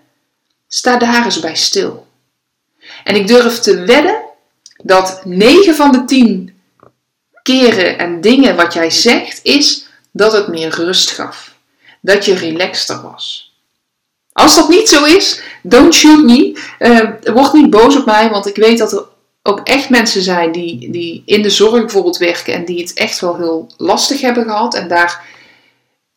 Sta 0.69 0.97
daar 0.97 1.25
eens 1.25 1.41
bij 1.41 1.57
stil. 1.57 2.07
En 3.05 3.15
ik 3.15 3.27
durf 3.27 3.59
te 3.59 3.85
wedden 3.85 4.23
dat 4.83 5.21
9 5.25 5.75
van 5.75 5.93
de 5.93 6.05
10 6.05 6.61
keren 7.43 7.99
en 7.99 8.21
dingen 8.21 8.57
wat 8.57 8.73
jij 8.73 8.91
zegt 8.91 9.41
is 9.43 9.87
dat 10.11 10.33
het 10.33 10.49
meer 10.49 10.75
rust 10.75 11.11
gaf. 11.11 11.55
Dat 12.01 12.25
je 12.25 12.35
relaxter 12.35 13.03
was. 13.03 13.46
Als 14.37 14.55
dat 14.55 14.69
niet 14.69 14.88
zo 14.88 15.05
is, 15.05 15.40
don't 15.62 15.95
shoot 15.95 16.25
me. 16.25 16.59
Uh, 16.78 17.35
word 17.35 17.52
niet 17.52 17.71
boos 17.71 17.97
op 17.97 18.07
mij, 18.07 18.31
want 18.31 18.47
ik 18.47 18.57
weet 18.57 18.78
dat 18.78 18.93
er 18.93 19.05
ook 19.43 19.61
echt 19.61 19.88
mensen 19.88 20.23
zijn 20.23 20.52
die, 20.52 20.90
die 20.90 21.23
in 21.26 21.43
de 21.43 21.50
zorg 21.50 21.81
bijvoorbeeld 21.81 22.16
werken 22.16 22.55
en 22.55 22.64
die 22.64 22.81
het 22.81 22.93
echt 22.93 23.21
wel 23.21 23.37
heel 23.37 23.66
lastig 23.76 24.21
hebben 24.21 24.45
gehad. 24.45 24.75
En 24.75 24.88
daar, 24.88 25.25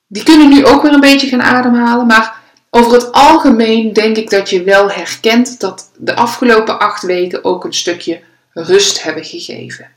die 0.08 0.24
kunnen 0.24 0.50
nu 0.50 0.66
ook 0.66 0.82
weer 0.82 0.94
een 0.94 1.00
beetje 1.00 1.28
gaan 1.28 1.42
ademhalen. 1.42 2.06
Maar 2.06 2.36
over 2.70 2.92
het 2.92 3.12
algemeen 3.12 3.94
denk 3.94 4.18
ik 4.18 4.30
dat 4.30 4.50
je 4.50 4.64
wel 4.64 4.92
herkent 4.92 5.60
dat 5.60 5.90
de 5.98 6.16
afgelopen 6.16 6.80
acht 6.80 7.04
weken 7.04 7.44
ook 7.44 7.64
een 7.64 7.74
stukje 7.74 8.22
rust 8.54 9.04
hebben 9.04 9.26
gegeven. 9.26 9.92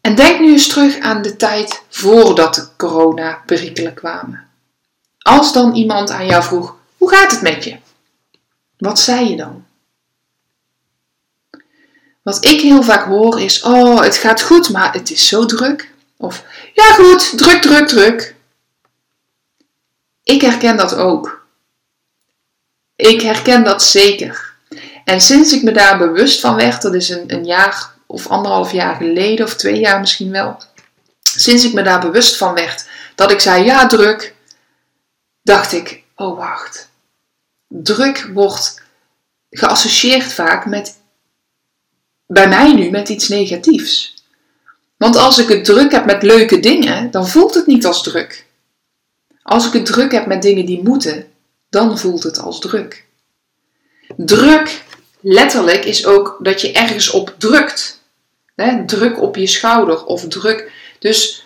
En 0.00 0.14
denk 0.14 0.40
nu 0.40 0.52
eens 0.52 0.68
terug 0.68 0.98
aan 0.98 1.22
de 1.22 1.36
tijd 1.36 1.82
voordat 1.88 2.54
de 2.54 2.68
corona-perikelen 2.76 3.94
kwamen. 3.94 4.47
Als 5.28 5.52
dan 5.52 5.74
iemand 5.74 6.10
aan 6.10 6.26
jou 6.26 6.42
vroeg: 6.42 6.76
hoe 6.96 7.10
gaat 7.10 7.30
het 7.30 7.40
met 7.42 7.64
je? 7.64 7.76
Wat 8.78 9.00
zei 9.00 9.28
je 9.28 9.36
dan? 9.36 9.64
Wat 12.22 12.44
ik 12.44 12.60
heel 12.60 12.82
vaak 12.82 13.04
hoor 13.06 13.40
is: 13.40 13.62
Oh, 13.62 14.00
het 14.00 14.16
gaat 14.16 14.42
goed, 14.42 14.70
maar 14.70 14.92
het 14.92 15.10
is 15.10 15.28
zo 15.28 15.46
druk. 15.46 15.92
Of 16.16 16.44
ja, 16.74 16.92
goed, 16.92 17.38
druk, 17.38 17.62
druk, 17.62 17.88
druk. 17.88 18.34
Ik 20.22 20.40
herken 20.40 20.76
dat 20.76 20.94
ook. 20.94 21.46
Ik 22.96 23.20
herken 23.20 23.64
dat 23.64 23.82
zeker. 23.82 24.54
En 25.04 25.20
sinds 25.20 25.52
ik 25.52 25.62
me 25.62 25.72
daar 25.72 25.98
bewust 25.98 26.40
van 26.40 26.54
werd, 26.54 26.82
dat 26.82 26.94
is 26.94 27.08
een, 27.08 27.24
een 27.26 27.44
jaar 27.44 27.90
of 28.06 28.26
anderhalf 28.26 28.72
jaar 28.72 28.94
geleden, 28.94 29.46
of 29.46 29.54
twee 29.54 29.78
jaar 29.78 30.00
misschien 30.00 30.30
wel. 30.30 30.62
Sinds 31.22 31.64
ik 31.64 31.72
me 31.72 31.82
daar 31.82 32.00
bewust 32.00 32.36
van 32.36 32.54
werd, 32.54 32.88
dat 33.14 33.30
ik 33.30 33.40
zei 33.40 33.64
ja, 33.64 33.86
druk, 33.86 34.36
dacht 35.48 35.72
ik: 35.72 36.02
Oh, 36.16 36.36
wacht. 36.36 36.90
Druk 37.68 38.30
wordt 38.32 38.82
geassocieerd 39.50 40.32
vaak 40.32 40.66
met 40.66 40.96
bij 42.26 42.48
mij 42.48 42.74
nu 42.74 42.90
met 42.90 43.08
iets 43.08 43.28
negatiefs. 43.28 44.14
Want 44.96 45.16
als 45.16 45.38
ik 45.38 45.48
het 45.48 45.64
druk 45.64 45.92
heb 45.92 46.04
met 46.04 46.22
leuke 46.22 46.60
dingen, 46.60 47.10
dan 47.10 47.28
voelt 47.28 47.54
het 47.54 47.66
niet 47.66 47.86
als 47.86 48.02
druk. 48.02 48.46
Als 49.42 49.66
ik 49.66 49.72
het 49.72 49.86
druk 49.86 50.12
heb 50.12 50.26
met 50.26 50.42
dingen 50.42 50.66
die 50.66 50.82
moeten, 50.82 51.32
dan 51.68 51.98
voelt 51.98 52.22
het 52.22 52.38
als 52.38 52.60
druk. 52.60 53.06
Druk, 54.16 54.84
letterlijk, 55.20 55.84
is 55.84 56.06
ook 56.06 56.38
dat 56.40 56.60
je 56.60 56.72
ergens 56.72 57.10
op 57.10 57.34
drukt. 57.38 57.96
druk 58.86 59.20
op 59.20 59.36
je 59.36 59.46
schouder 59.46 60.04
of 60.04 60.28
druk. 60.28 60.72
Dus 60.98 61.44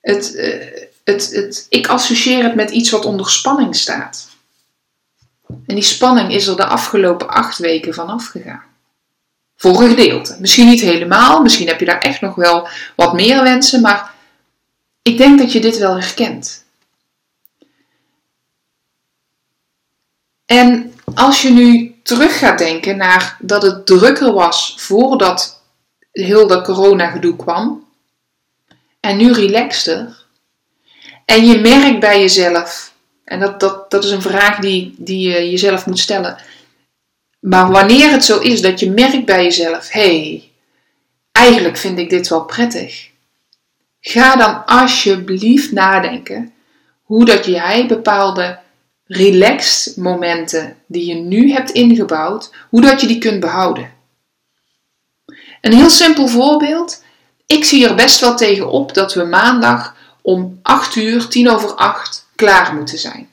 het, 0.00 0.34
eh, 0.34 0.87
het, 1.08 1.30
het, 1.30 1.66
ik 1.68 1.86
associeer 1.86 2.42
het 2.42 2.54
met 2.54 2.70
iets 2.70 2.90
wat 2.90 3.04
onder 3.04 3.30
spanning 3.30 3.76
staat. 3.76 4.28
En 5.46 5.74
die 5.74 5.82
spanning 5.82 6.32
is 6.32 6.46
er 6.46 6.56
de 6.56 6.66
afgelopen 6.66 7.28
acht 7.28 7.58
weken 7.58 7.94
vanaf 7.94 8.26
gegaan. 8.26 8.62
Voor 9.56 9.82
een 9.82 9.88
gedeelte. 9.88 10.36
Misschien 10.40 10.66
niet 10.66 10.80
helemaal, 10.80 11.42
misschien 11.42 11.68
heb 11.68 11.80
je 11.80 11.86
daar 11.86 11.98
echt 11.98 12.20
nog 12.20 12.34
wel 12.34 12.68
wat 12.96 13.12
meer 13.12 13.42
wensen, 13.42 13.80
maar 13.80 14.14
ik 15.02 15.18
denk 15.18 15.38
dat 15.38 15.52
je 15.52 15.60
dit 15.60 15.78
wel 15.78 16.00
herkent. 16.00 16.64
En 20.44 20.94
als 21.14 21.42
je 21.42 21.50
nu 21.50 21.96
terug 22.02 22.38
gaat 22.38 22.58
denken 22.58 22.96
naar 22.96 23.36
dat 23.40 23.62
het 23.62 23.86
drukker 23.86 24.32
was 24.32 24.74
voordat 24.78 25.62
heel 26.12 26.46
dat 26.46 26.64
corona-gedoe 26.64 27.36
kwam, 27.36 27.86
en 29.00 29.16
nu 29.16 29.32
relaxter, 29.32 30.17
en 31.28 31.46
je 31.46 31.58
merkt 31.58 32.00
bij 32.00 32.20
jezelf, 32.20 32.92
en 33.24 33.40
dat, 33.40 33.60
dat, 33.60 33.90
dat 33.90 34.04
is 34.04 34.10
een 34.10 34.22
vraag 34.22 34.58
die, 34.58 34.94
die 34.96 35.28
je 35.28 35.50
jezelf 35.50 35.86
moet 35.86 35.98
stellen, 35.98 36.38
maar 37.40 37.70
wanneer 37.70 38.10
het 38.10 38.24
zo 38.24 38.38
is 38.38 38.60
dat 38.60 38.80
je 38.80 38.90
merkt 38.90 39.24
bij 39.24 39.42
jezelf: 39.42 39.88
hé, 39.90 40.00
hey, 40.00 40.50
eigenlijk 41.32 41.76
vind 41.76 41.98
ik 41.98 42.10
dit 42.10 42.28
wel 42.28 42.44
prettig. 42.44 43.08
Ga 44.00 44.36
dan 44.36 44.64
alsjeblieft 44.66 45.72
nadenken 45.72 46.52
hoe 47.02 47.24
dat 47.24 47.44
jij 47.44 47.86
bepaalde 47.86 48.58
relaxed 49.04 49.96
momenten 49.96 50.76
die 50.86 51.06
je 51.06 51.14
nu 51.14 51.52
hebt 51.52 51.70
ingebouwd, 51.70 52.50
hoe 52.68 52.80
dat 52.80 53.00
je 53.00 53.06
die 53.06 53.18
kunt 53.18 53.40
behouden. 53.40 53.92
Een 55.60 55.72
heel 55.72 55.90
simpel 55.90 56.28
voorbeeld. 56.28 57.04
Ik 57.46 57.64
zie 57.64 57.88
er 57.88 57.94
best 57.94 58.20
wel 58.20 58.36
tegen 58.36 58.70
op 58.70 58.94
dat 58.94 59.14
we 59.14 59.24
maandag 59.24 59.96
om 60.28 60.58
8 60.62 60.96
uur, 60.96 61.28
10 61.28 61.50
over 61.50 61.74
8, 61.74 62.26
klaar 62.34 62.74
moeten 62.74 62.98
zijn. 62.98 63.28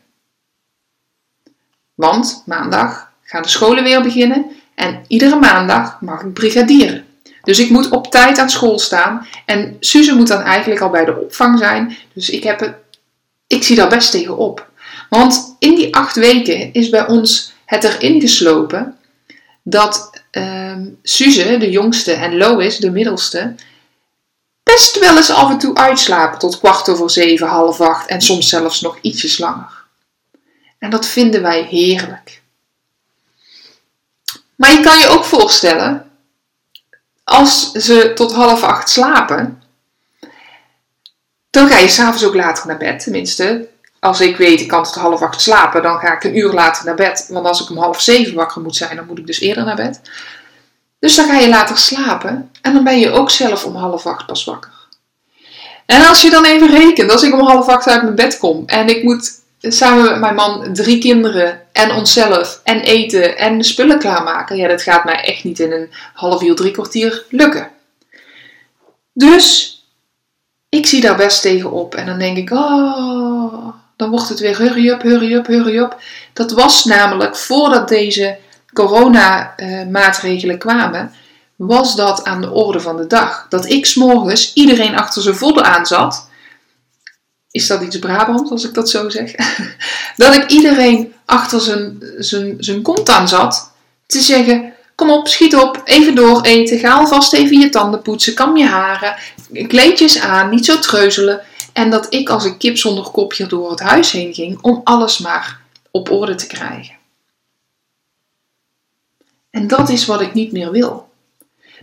Want 1.94 2.44
maandag 2.46 3.12
gaan 3.24 3.42
de 3.42 3.48
scholen 3.48 3.84
weer 3.84 4.02
beginnen 4.02 4.46
en 4.76 5.04
iedere 5.08 5.36
maandag 5.36 6.02
mag 6.02 6.22
ik 6.22 6.34
brigadieren. 6.34 7.06
Dus 7.44 7.60
ik 7.60 7.70
moet 7.70 7.90
op 7.90 8.12
tijd 8.12 8.38
aan 8.38 8.50
school 8.50 8.80
staan 8.80 9.28
en 9.46 9.78
Suze 9.80 10.16
moet 10.16 10.28
dan 10.28 10.42
eigenlijk 10.42 10.82
al 10.82 10.90
bij 10.90 11.06
de 11.06 11.20
opvang 11.20 11.60
zijn. 11.60 11.98
Dus 12.14 12.30
ik, 12.30 12.44
heb 12.44 12.60
het, 12.60 12.76
ik 13.48 13.64
zie 13.64 13.76
daar 13.76 13.90
best 13.90 14.12
tegen 14.12 14.38
op. 14.38 14.70
Want 15.10 15.56
in 15.60 15.76
die 15.76 15.96
acht 15.96 16.16
weken 16.16 16.74
is 16.74 16.90
bij 16.90 17.08
ons 17.08 17.54
het 17.66 17.84
erin 17.84 18.22
geslopen 18.22 18.98
dat 19.64 20.22
uh, 20.32 20.78
Suze, 21.04 21.58
de 21.58 21.70
jongste, 21.70 22.12
en 22.12 22.38
Lois, 22.38 22.78
de 22.78 22.92
middelste, 22.92 23.56
best 24.76 25.00
wel 25.00 25.18
eens 25.18 25.32
af 25.32 25.50
en 25.50 25.58
toe 25.58 25.76
uitslapen 25.76 26.40
tot 26.40 26.60
kwart 26.60 26.90
over 26.90 27.10
zeven, 27.10 27.48
half 27.48 27.82
acht 27.82 28.08
en 28.08 28.22
soms 28.22 28.50
zelfs 28.50 28.82
nog 28.82 28.98
ietsjes 29.02 29.38
langer. 29.38 29.84
En 30.80 30.90
dat 30.90 31.06
vinden 31.08 31.42
wij 31.42 31.62
heerlijk. 31.62 32.42
Maar 34.56 34.72
je 34.72 34.80
kan 34.80 34.98
je 34.98 35.08
ook 35.08 35.24
voorstellen, 35.24 36.12
als 37.24 37.72
ze 37.72 38.12
tot 38.16 38.34
half 38.34 38.64
acht 38.64 38.90
slapen, 38.90 39.64
dan 41.50 41.68
ga 41.68 41.78
je 41.78 41.88
s'avonds 41.88 42.26
ook 42.26 42.36
later 42.36 42.68
naar 42.68 42.78
bed. 42.78 43.00
Tenminste, 43.00 43.68
als 44.00 44.22
ik 44.22 44.38
weet 44.38 44.62
ik 44.62 44.68
kan 44.68 44.84
tot 44.84 44.96
half 44.96 45.22
acht 45.22 45.42
slapen, 45.42 45.84
dan 45.84 46.00
ga 46.00 46.14
ik 46.14 46.24
een 46.24 46.38
uur 46.38 46.54
later 46.54 46.86
naar 46.86 46.96
bed. 46.96 47.28
Want 47.30 47.46
als 47.46 47.62
ik 47.62 47.70
om 47.70 47.78
half 47.78 48.02
zeven 48.02 48.36
wakker 48.36 48.62
moet 48.62 48.76
zijn, 48.76 48.96
dan 48.96 49.06
moet 49.06 49.18
ik 49.18 49.28
dus 49.28 49.40
eerder 49.40 49.66
naar 49.66 49.76
bed. 49.76 50.02
Dus 51.00 51.16
dan 51.16 51.26
ga 51.26 51.40
je 51.40 51.50
later 51.50 51.78
slapen 51.78 52.52
en 52.62 52.74
dan 52.74 52.84
ben 52.84 53.00
je 53.00 53.12
ook 53.12 53.30
zelf 53.30 53.66
om 53.66 53.76
half 53.76 54.06
acht 54.06 54.26
pas 54.26 54.44
wakker. 54.44 54.74
En 55.86 56.08
als 56.08 56.22
je 56.22 56.30
dan 56.30 56.46
even 56.46 56.70
rekent, 56.70 57.12
als 57.12 57.24
ik 57.24 57.34
om 57.34 57.40
half 57.40 57.68
acht 57.68 57.88
uit 57.88 58.04
mijn 58.04 58.16
bed 58.16 58.38
kom 58.38 58.64
en 58.66 58.88
ik 58.88 59.04
moet 59.04 59.44
samen 59.60 60.04
met 60.04 60.20
mijn 60.20 60.36
man 60.36 60.74
drie 60.74 60.98
kinderen 60.98 61.62
en 61.72 61.92
onszelf 61.92 62.62
en 62.64 62.80
eten 62.80 63.38
en 63.38 63.58
de 63.58 63.64
spullen 63.64 64.00
klaarmaken, 64.00 64.58
ja, 64.58 64.68
dat 64.68 64.82
gaat 64.82 65.04
mij 65.04 65.24
echt 65.24 65.44
niet 65.44 65.60
in 65.60 65.72
een 65.72 65.90
half 66.14 66.42
uur, 66.42 66.56
drie 66.56 66.72
kwartier 66.72 67.26
lukken. 67.30 67.70
Dus 69.14 69.74
ik 70.70 70.86
zie 70.86 71.02
daar 71.02 71.16
best 71.16 71.42
tegen 71.42 71.72
op 71.72 71.96
en 71.96 72.06
dan 72.06 72.20
denk 72.20 72.38
ik, 72.38 72.52
oh, 72.52 73.68
dan 73.96 74.10
wordt 74.10 74.30
het 74.30 74.40
weer 74.40 74.58
hurry 74.58 74.90
up, 74.90 75.02
hurry 75.02 75.34
up, 75.34 75.48
hurry 75.48 75.78
up. 75.78 75.98
Dat 76.34 76.52
was 76.52 76.86
namelijk 76.86 77.36
voordat 77.36 77.88
deze 77.88 78.38
corona-maatregelen 78.76 80.58
kwamen, 80.58 81.12
was 81.56 81.96
dat 81.96 82.24
aan 82.24 82.42
de 82.42 82.52
orde 82.52 82.80
van 82.80 82.98
de 82.98 83.08
dag. 83.08 83.46
Dat 83.50 83.70
ik 83.70 83.86
s'morgens 83.86 84.54
iedereen 84.54 84.96
achter 84.96 85.22
zijn 85.22 85.36
vodden 85.36 85.66
aan 85.66 85.86
zat. 85.86 86.30
Is 87.52 87.68
dat 87.68 87.82
iets 87.82 88.00
Brabant 88.00 88.52
als 88.52 88.66
ik 88.66 88.74
dat 88.74 88.90
zo 88.90 89.10
zeg? 89.10 89.32
dat 90.18 90.36
ik 90.36 90.52
iedereen 90.52 91.14
achter 91.26 91.62
zijn, 91.62 91.98
zijn, 92.18 92.56
zijn 92.60 92.82
kont 92.82 93.10
aan 93.10 93.28
zat 93.28 93.72
te 94.06 94.20
zeggen: 94.20 94.74
Kom 94.96 95.12
op, 95.12 95.28
schiet 95.28 95.56
op, 95.56 95.82
even 95.84 96.16
door 96.16 96.42
eten, 96.42 96.80
ga 96.80 96.94
alvast 96.94 97.34
even 97.34 97.60
je 97.60 97.70
tanden 97.70 98.02
poetsen, 98.02 98.34
kam 98.34 98.58
je 98.58 98.66
haren, 98.66 99.16
kleedjes 99.68 100.20
aan, 100.20 100.50
niet 100.50 100.66
zo 100.66 100.80
treuzelen. 100.80 101.42
En 101.74 101.90
dat 101.90 102.14
ik 102.14 102.30
als 102.30 102.46
een 102.46 102.58
kip 102.58 102.78
zonder 102.78 103.04
kopje 103.04 103.48
door 103.48 103.70
het 103.70 103.80
huis 103.80 104.12
heen 104.12 104.34
ging 104.34 104.58
om 104.62 104.82
alles 104.84 105.18
maar 105.18 105.60
op 105.92 106.12
orde 106.12 106.36
te 106.36 106.48
krijgen. 106.48 106.95
En 109.56 109.68
dat 109.68 109.90
is 109.90 110.06
wat 110.06 110.22
ik 110.22 110.34
niet 110.34 110.52
meer 110.52 110.72
wil. 110.72 111.10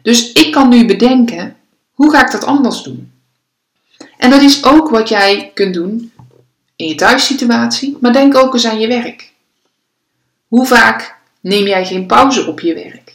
Dus 0.03 0.33
ik 0.33 0.53
kan 0.53 0.69
nu 0.69 0.87
bedenken, 0.87 1.57
hoe 1.93 2.11
ga 2.11 2.25
ik 2.25 2.33
dat 2.33 2.45
anders 2.45 2.83
doen? 2.83 3.13
En 4.19 4.31
dat 4.31 4.43
is 4.43 4.65
ook 4.65 4.91
wat 4.91 5.09
jij 5.09 5.51
kunt 5.55 5.75
doen 5.75 6.13
in 6.77 6.89
je 6.89 6.95
thuissituatie, 6.95 7.97
maar 8.01 8.13
denk 8.13 8.37
ook 8.37 8.55
eens 8.55 8.67
aan 8.67 8.81
je 8.81 8.87
werk. 8.87 9.33
Hoe 10.49 10.67
vaak 10.67 11.17
neem 11.41 11.67
jij 11.67 11.87
geen 11.87 12.07
pauze 12.07 12.47
op 12.47 12.61
je 12.61 12.75
werk? 12.75 13.15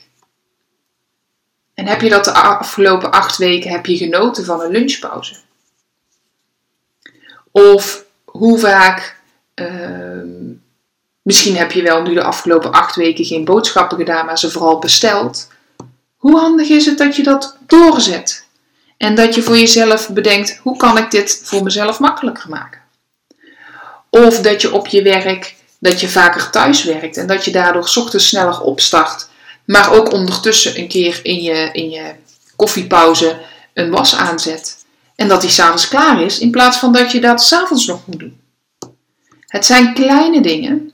En 1.73 1.87
heb 1.87 2.01
je 2.01 2.09
dat 2.09 2.23
de 2.23 2.33
afgelopen 2.33 3.11
acht 3.11 3.37
weken 3.37 3.71
heb 3.71 3.85
je 3.85 3.97
genoten 3.97 4.45
van 4.45 4.61
een 4.61 4.71
lunchpauze? 4.71 5.35
Of 7.51 8.05
hoe 8.25 8.59
vaak, 8.59 9.21
uh, 9.55 10.51
misschien 11.27 11.57
heb 11.57 11.72
je 11.72 11.81
wel 11.81 12.01
nu 12.01 12.13
de 12.13 12.24
afgelopen 12.24 12.72
acht 12.72 12.96
weken 12.96 13.25
geen 13.25 13.46
boodschappen 13.46 13.98
gedaan, 13.98 14.25
maar 14.25 14.39
ze 14.39 14.51
vooral 14.51 14.79
besteld. 14.79 15.48
Hoe 16.18 16.40
handig 16.40 16.70
is 16.70 16.85
het 16.85 16.98
dat 16.98 17.16
je 17.16 17.24
dat 17.24 17.57
doorzet? 17.66 18.46
En 18.98 19.16
dat 19.16 19.35
je 19.35 19.42
voor 19.42 19.57
jezelf 19.57 20.09
bedenkt, 20.09 20.59
hoe 20.63 20.77
kan 20.77 20.98
ik 20.98 21.11
dit 21.11 21.42
voor 21.44 21.63
mezelf 21.63 22.00
makkelijker 22.00 22.50
maken? 22.50 22.81
Of 24.09 24.42
dat 24.42 24.61
je 24.61 24.74
op 24.74 24.87
je 24.87 25.01
werk, 25.01 25.55
dat 25.79 26.00
je 26.01 26.09
vaker 26.09 26.50
thuis 26.50 26.83
werkt 26.83 27.18
en 27.18 27.27
dat 27.27 27.46
je 27.46 27.51
daardoor 27.51 27.92
ochtends 27.96 28.27
sneller 28.27 28.61
opstart, 28.61 29.27
maar 29.66 29.94
ook 29.94 30.11
ondertussen 30.11 30.79
een 30.79 30.87
keer 30.87 31.20
in 31.24 31.42
je, 31.42 31.70
in 31.72 31.90
je 31.90 32.13
koffiepauze 32.55 33.40
een 33.74 33.90
was 33.90 34.16
aanzet. 34.16 34.85
En 35.16 35.27
dat 35.27 35.42
die 35.42 35.50
s'avonds 35.50 35.87
klaar 35.87 36.22
is, 36.22 36.40
in 36.40 36.51
plaats 36.51 36.77
van 36.77 36.94
dat 36.94 37.11
je 37.11 37.22
dat 37.22 37.44
s'avonds 37.44 37.85
nog 37.85 38.07
moet 38.07 38.20
doen. 38.20 38.40
Het 39.48 39.66
zijn 39.66 39.94
kleine 39.94 40.42
dingen, 40.42 40.92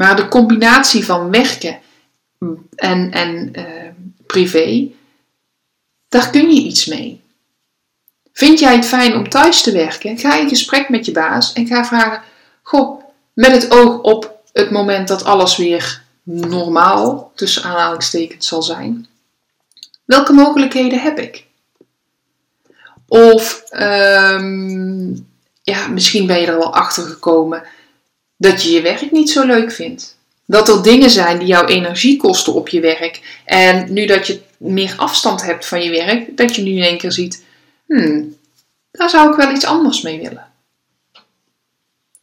maar 0.00 0.16
de 0.16 0.28
combinatie 0.28 1.04
van 1.04 1.30
werken 1.30 1.78
en, 2.74 3.10
en 3.10 3.52
uh, 3.58 3.64
privé, 4.26 4.90
daar 6.08 6.30
kun 6.30 6.54
je 6.54 6.60
iets 6.60 6.86
mee. 6.86 7.22
Vind 8.32 8.58
jij 8.58 8.76
het 8.76 8.84
fijn 8.84 9.14
om 9.14 9.28
thuis 9.28 9.62
te 9.62 9.72
werken? 9.72 10.18
Ga 10.18 10.38
in 10.38 10.48
gesprek 10.48 10.88
met 10.88 11.06
je 11.06 11.12
baas 11.12 11.52
en 11.52 11.66
ga 11.66 11.84
vragen: 11.84 12.22
Goh, 12.62 13.02
met 13.32 13.52
het 13.52 13.70
oog 13.70 14.00
op 14.00 14.40
het 14.52 14.70
moment 14.70 15.08
dat 15.08 15.24
alles 15.24 15.56
weer 15.56 16.02
normaal, 16.22 17.32
tussen 17.34 17.62
aanhalingstekens, 17.62 18.48
zal 18.48 18.62
zijn. 18.62 19.06
Welke 20.04 20.32
mogelijkheden 20.32 21.00
heb 21.00 21.18
ik? 21.18 21.46
Of 23.08 23.62
um, 23.72 25.28
ja, 25.62 25.88
misschien 25.88 26.26
ben 26.26 26.40
je 26.40 26.46
er 26.46 26.58
wel 26.58 26.74
achter 26.74 27.02
gekomen 27.02 27.62
dat 28.40 28.62
je 28.62 28.70
je 28.70 28.80
werk 28.80 29.10
niet 29.10 29.30
zo 29.30 29.46
leuk 29.46 29.72
vindt. 29.72 30.18
Dat 30.46 30.68
er 30.68 30.82
dingen 30.82 31.10
zijn 31.10 31.38
die 31.38 31.46
jouw 31.46 31.66
energie 31.66 32.16
kosten 32.16 32.54
op 32.54 32.68
je 32.68 32.80
werk. 32.80 33.40
En 33.44 33.92
nu 33.92 34.06
dat 34.06 34.26
je 34.26 34.40
meer 34.56 34.94
afstand 34.96 35.42
hebt 35.42 35.66
van 35.66 35.82
je 35.82 35.90
werk, 35.90 36.36
dat 36.36 36.56
je 36.56 36.62
nu 36.62 36.70
in 36.70 36.82
één 36.82 36.98
keer 36.98 37.12
ziet: 37.12 37.44
hmm, 37.86 38.36
daar 38.90 39.10
zou 39.10 39.30
ik 39.30 39.36
wel 39.36 39.54
iets 39.54 39.64
anders 39.64 40.02
mee 40.02 40.18
willen. 40.18 40.46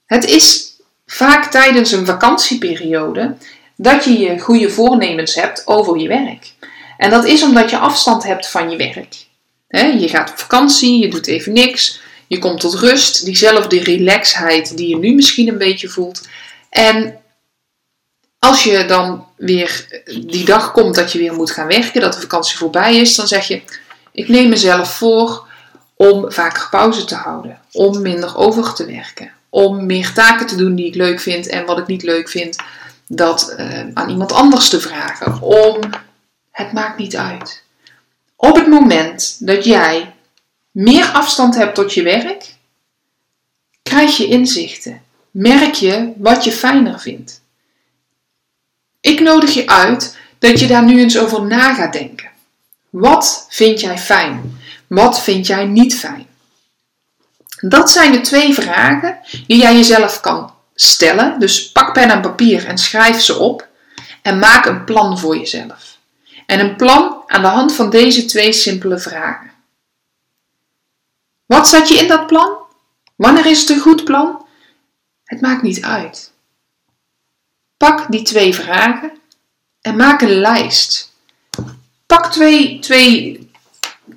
Het 0.06 0.25
is 0.25 0.75
vaak 1.06 1.51
tijdens 1.51 1.91
een 1.91 2.06
vakantieperiode 2.06 3.36
dat 3.75 4.03
je 4.03 4.19
je 4.19 4.39
goede 4.39 4.69
voornemens 4.69 5.36
hebt 5.36 5.67
over 5.67 5.97
je 5.97 6.08
werk. 6.08 6.53
En 6.97 7.10
dat 7.10 7.25
is 7.25 7.43
omdat 7.43 7.69
je 7.69 7.77
afstand 7.77 8.23
hebt 8.23 8.47
van 8.47 8.69
je 8.69 8.77
werk. 8.77 9.15
je 9.99 10.08
gaat 10.10 10.30
op 10.30 10.38
vakantie, 10.38 10.99
je 10.99 11.08
doet 11.08 11.27
even 11.27 11.53
niks, 11.53 12.01
je 12.27 12.39
komt 12.39 12.59
tot 12.59 12.73
rust, 12.73 13.25
diezelfde 13.25 13.83
relaxheid 13.83 14.77
die 14.77 14.87
je 14.87 14.97
nu 14.97 15.13
misschien 15.13 15.47
een 15.47 15.57
beetje 15.57 15.89
voelt. 15.89 16.27
En 16.69 17.17
als 18.39 18.63
je 18.63 18.85
dan 18.85 19.25
weer 19.35 20.01
die 20.27 20.45
dag 20.45 20.71
komt 20.71 20.95
dat 20.95 21.11
je 21.11 21.19
weer 21.19 21.33
moet 21.33 21.51
gaan 21.51 21.67
werken, 21.67 22.01
dat 22.01 22.13
de 22.13 22.19
vakantie 22.19 22.57
voorbij 22.57 22.95
is, 22.95 23.15
dan 23.15 23.27
zeg 23.27 23.47
je: 23.47 23.61
Ik 24.11 24.27
neem 24.27 24.49
mezelf 24.49 24.97
voor 24.97 25.47
om 25.95 26.31
vaker 26.31 26.67
pauze 26.69 27.05
te 27.05 27.15
houden, 27.15 27.59
om 27.71 28.01
minder 28.01 28.37
over 28.37 28.73
te 28.73 28.85
werken, 28.85 29.31
om 29.49 29.85
meer 29.85 30.13
taken 30.13 30.47
te 30.47 30.55
doen 30.55 30.75
die 30.75 30.85
ik 30.85 30.95
leuk 30.95 31.19
vind 31.19 31.47
en 31.47 31.65
wat 31.65 31.77
ik 31.77 31.87
niet 31.87 32.03
leuk 32.03 32.29
vind, 32.29 32.55
dat 33.07 33.55
uh, 33.57 33.79
aan 33.93 34.09
iemand 34.09 34.31
anders 34.31 34.69
te 34.69 34.79
vragen. 34.79 35.41
Om, 35.41 35.79
het 36.51 36.71
maakt 36.71 36.97
niet 36.97 37.15
uit. 37.15 37.63
Op 38.35 38.55
het 38.55 38.67
moment 38.67 39.37
dat 39.39 39.65
jij 39.65 40.15
meer 40.77 41.05
afstand 41.05 41.55
hebt 41.55 41.75
tot 41.75 41.93
je 41.93 42.03
werk, 42.03 42.53
krijg 43.83 44.17
je 44.17 44.27
inzichten. 44.27 45.01
Merk 45.31 45.73
je 45.73 46.13
wat 46.17 46.43
je 46.43 46.51
fijner 46.51 46.99
vindt. 46.99 47.41
Ik 49.01 49.19
nodig 49.19 49.53
je 49.53 49.67
uit 49.67 50.17
dat 50.39 50.59
je 50.59 50.67
daar 50.67 50.83
nu 50.83 50.99
eens 50.99 51.17
over 51.17 51.45
na 51.45 51.73
gaat 51.73 51.93
denken. 51.93 52.29
Wat 52.89 53.45
vind 53.49 53.79
jij 53.79 53.97
fijn? 53.97 54.59
Wat 54.87 55.21
vind 55.21 55.47
jij 55.47 55.65
niet 55.65 55.99
fijn? 55.99 56.25
Dat 57.59 57.91
zijn 57.91 58.11
de 58.11 58.21
twee 58.21 58.53
vragen 58.53 59.19
die 59.47 59.57
jij 59.57 59.75
jezelf 59.75 60.19
kan 60.19 60.53
stellen. 60.75 61.39
Dus 61.39 61.71
pak 61.71 61.93
pen 61.93 62.09
en 62.09 62.21
papier 62.21 62.65
en 62.65 62.77
schrijf 62.77 63.21
ze 63.21 63.37
op 63.37 63.67
en 64.21 64.39
maak 64.39 64.65
een 64.65 64.83
plan 64.83 65.19
voor 65.19 65.37
jezelf. 65.37 65.97
En 66.45 66.59
een 66.59 66.75
plan 66.75 67.23
aan 67.27 67.41
de 67.41 67.47
hand 67.47 67.73
van 67.73 67.89
deze 67.89 68.25
twee 68.25 68.53
simpele 68.53 68.99
vragen. 68.99 69.55
Wat 71.47 71.67
zet 71.67 71.88
je 71.88 71.95
in 71.95 72.07
dat 72.07 72.27
plan? 72.27 72.57
Wanneer 73.15 73.45
is 73.45 73.60
het 73.60 73.69
een 73.69 73.79
goed 73.79 74.03
plan? 74.03 74.45
Het 75.23 75.41
maakt 75.41 75.62
niet 75.62 75.83
uit. 75.83 76.31
Pak 77.77 78.05
die 78.12 78.21
twee 78.21 78.55
vragen 78.55 79.12
en 79.81 79.95
maak 79.95 80.21
een 80.21 80.39
lijst. 80.39 81.15
Pak 82.05 82.31
twee, 82.31 82.79
twee, 82.79 83.49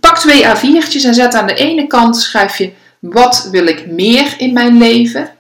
pak 0.01 0.19
twee 0.19 0.45
A4'tjes 0.45 1.05
en 1.05 1.14
zet 1.14 1.35
aan 1.35 1.47
de 1.47 1.55
ene 1.55 1.87
kant 1.87 2.16
schrijf 2.16 2.59
je 2.59 2.73
wat 2.99 3.49
wil 3.51 3.66
ik 3.66 3.87
meer 3.87 4.35
in 4.38 4.53
mijn 4.53 4.79
leven? 4.79 5.37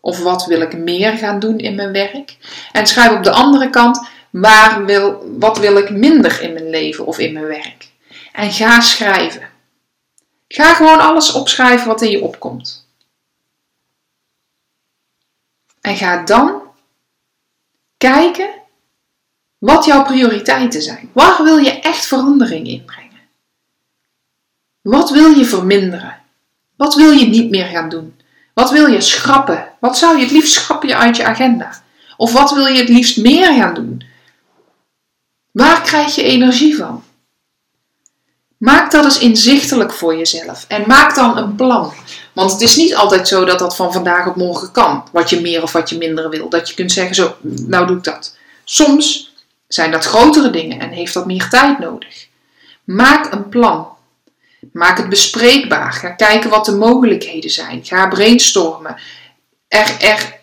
Of 0.00 0.18
wat 0.18 0.46
wil 0.46 0.60
ik 0.60 0.76
meer 0.76 1.12
gaan 1.12 1.38
doen 1.38 1.58
in 1.58 1.74
mijn 1.74 1.92
werk? 1.92 2.36
En 2.72 2.86
schrijf 2.86 3.12
op 3.12 3.22
de 3.22 3.30
andere 3.30 3.70
kant, 3.70 4.08
waar 4.30 4.84
wil, 4.84 5.24
wat 5.38 5.58
wil 5.58 5.76
ik 5.76 5.90
minder 5.90 6.42
in 6.42 6.52
mijn 6.52 6.70
leven 6.70 7.06
of 7.06 7.18
in 7.18 7.32
mijn 7.32 7.46
werk? 7.46 7.88
En 8.32 8.52
ga 8.52 8.80
schrijven. 8.80 9.48
Ga 10.48 10.74
gewoon 10.74 11.00
alles 11.00 11.32
opschrijven 11.32 11.86
wat 11.86 12.02
in 12.02 12.10
je 12.10 12.22
opkomt. 12.22 12.88
En 15.80 15.96
ga 15.96 16.24
dan 16.24 16.62
kijken 17.96 18.50
wat 19.58 19.84
jouw 19.84 20.04
prioriteiten 20.04 20.82
zijn. 20.82 21.10
Waar 21.12 21.44
wil 21.44 21.56
je 21.56 21.80
echt 21.80 22.06
verandering 22.06 22.66
in 22.66 22.84
brengen? 22.84 23.20
Wat 24.80 25.10
wil 25.10 25.30
je 25.30 25.44
verminderen? 25.44 26.22
Wat 26.76 26.94
wil 26.94 27.10
je 27.10 27.26
niet 27.26 27.50
meer 27.50 27.66
gaan 27.66 27.88
doen? 27.88 28.20
Wat 28.54 28.70
wil 28.70 28.86
je 28.86 29.00
schrappen? 29.00 29.72
Wat 29.80 29.98
zou 29.98 30.16
je 30.16 30.22
het 30.22 30.32
liefst 30.32 30.52
schrappen 30.52 30.96
uit 30.98 31.16
je 31.16 31.24
agenda? 31.24 31.82
Of 32.16 32.32
wat 32.32 32.50
wil 32.50 32.66
je 32.66 32.78
het 32.78 32.88
liefst 32.88 33.16
meer 33.16 33.54
gaan 33.54 33.74
doen? 33.74 34.04
Waar 35.50 35.82
krijg 35.82 36.14
je 36.14 36.22
energie 36.22 36.76
van? 36.76 37.03
Maak 38.64 38.90
dat 38.90 39.04
eens 39.04 39.18
inzichtelijk 39.18 39.92
voor 39.92 40.16
jezelf 40.16 40.64
en 40.68 40.84
maak 40.86 41.14
dan 41.14 41.36
een 41.36 41.54
plan. 41.54 41.92
Want 42.32 42.52
het 42.52 42.60
is 42.60 42.76
niet 42.76 42.94
altijd 42.94 43.28
zo 43.28 43.44
dat 43.44 43.58
dat 43.58 43.76
van 43.76 43.92
vandaag 43.92 44.26
op 44.26 44.36
morgen 44.36 44.72
kan, 44.72 45.04
wat 45.12 45.30
je 45.30 45.40
meer 45.40 45.62
of 45.62 45.72
wat 45.72 45.90
je 45.90 45.98
minder 45.98 46.30
wil. 46.30 46.48
Dat 46.48 46.68
je 46.68 46.74
kunt 46.74 46.92
zeggen, 46.92 47.14
zo, 47.14 47.36
nou 47.42 47.86
doe 47.86 47.96
ik 47.96 48.04
dat. 48.04 48.36
Soms 48.64 49.34
zijn 49.68 49.90
dat 49.90 50.04
grotere 50.04 50.50
dingen 50.50 50.80
en 50.80 50.90
heeft 50.90 51.14
dat 51.14 51.26
meer 51.26 51.48
tijd 51.48 51.78
nodig. 51.78 52.26
Maak 52.84 53.32
een 53.32 53.48
plan. 53.48 53.88
Maak 54.72 54.96
het 54.96 55.08
bespreekbaar. 55.08 55.92
Ga 55.92 56.08
kijken 56.08 56.50
wat 56.50 56.64
de 56.64 56.76
mogelijkheden 56.76 57.50
zijn. 57.50 57.84
Ga 57.84 58.08
brainstormen. 58.08 58.96
Er, 59.68 59.96
er, 60.00 60.38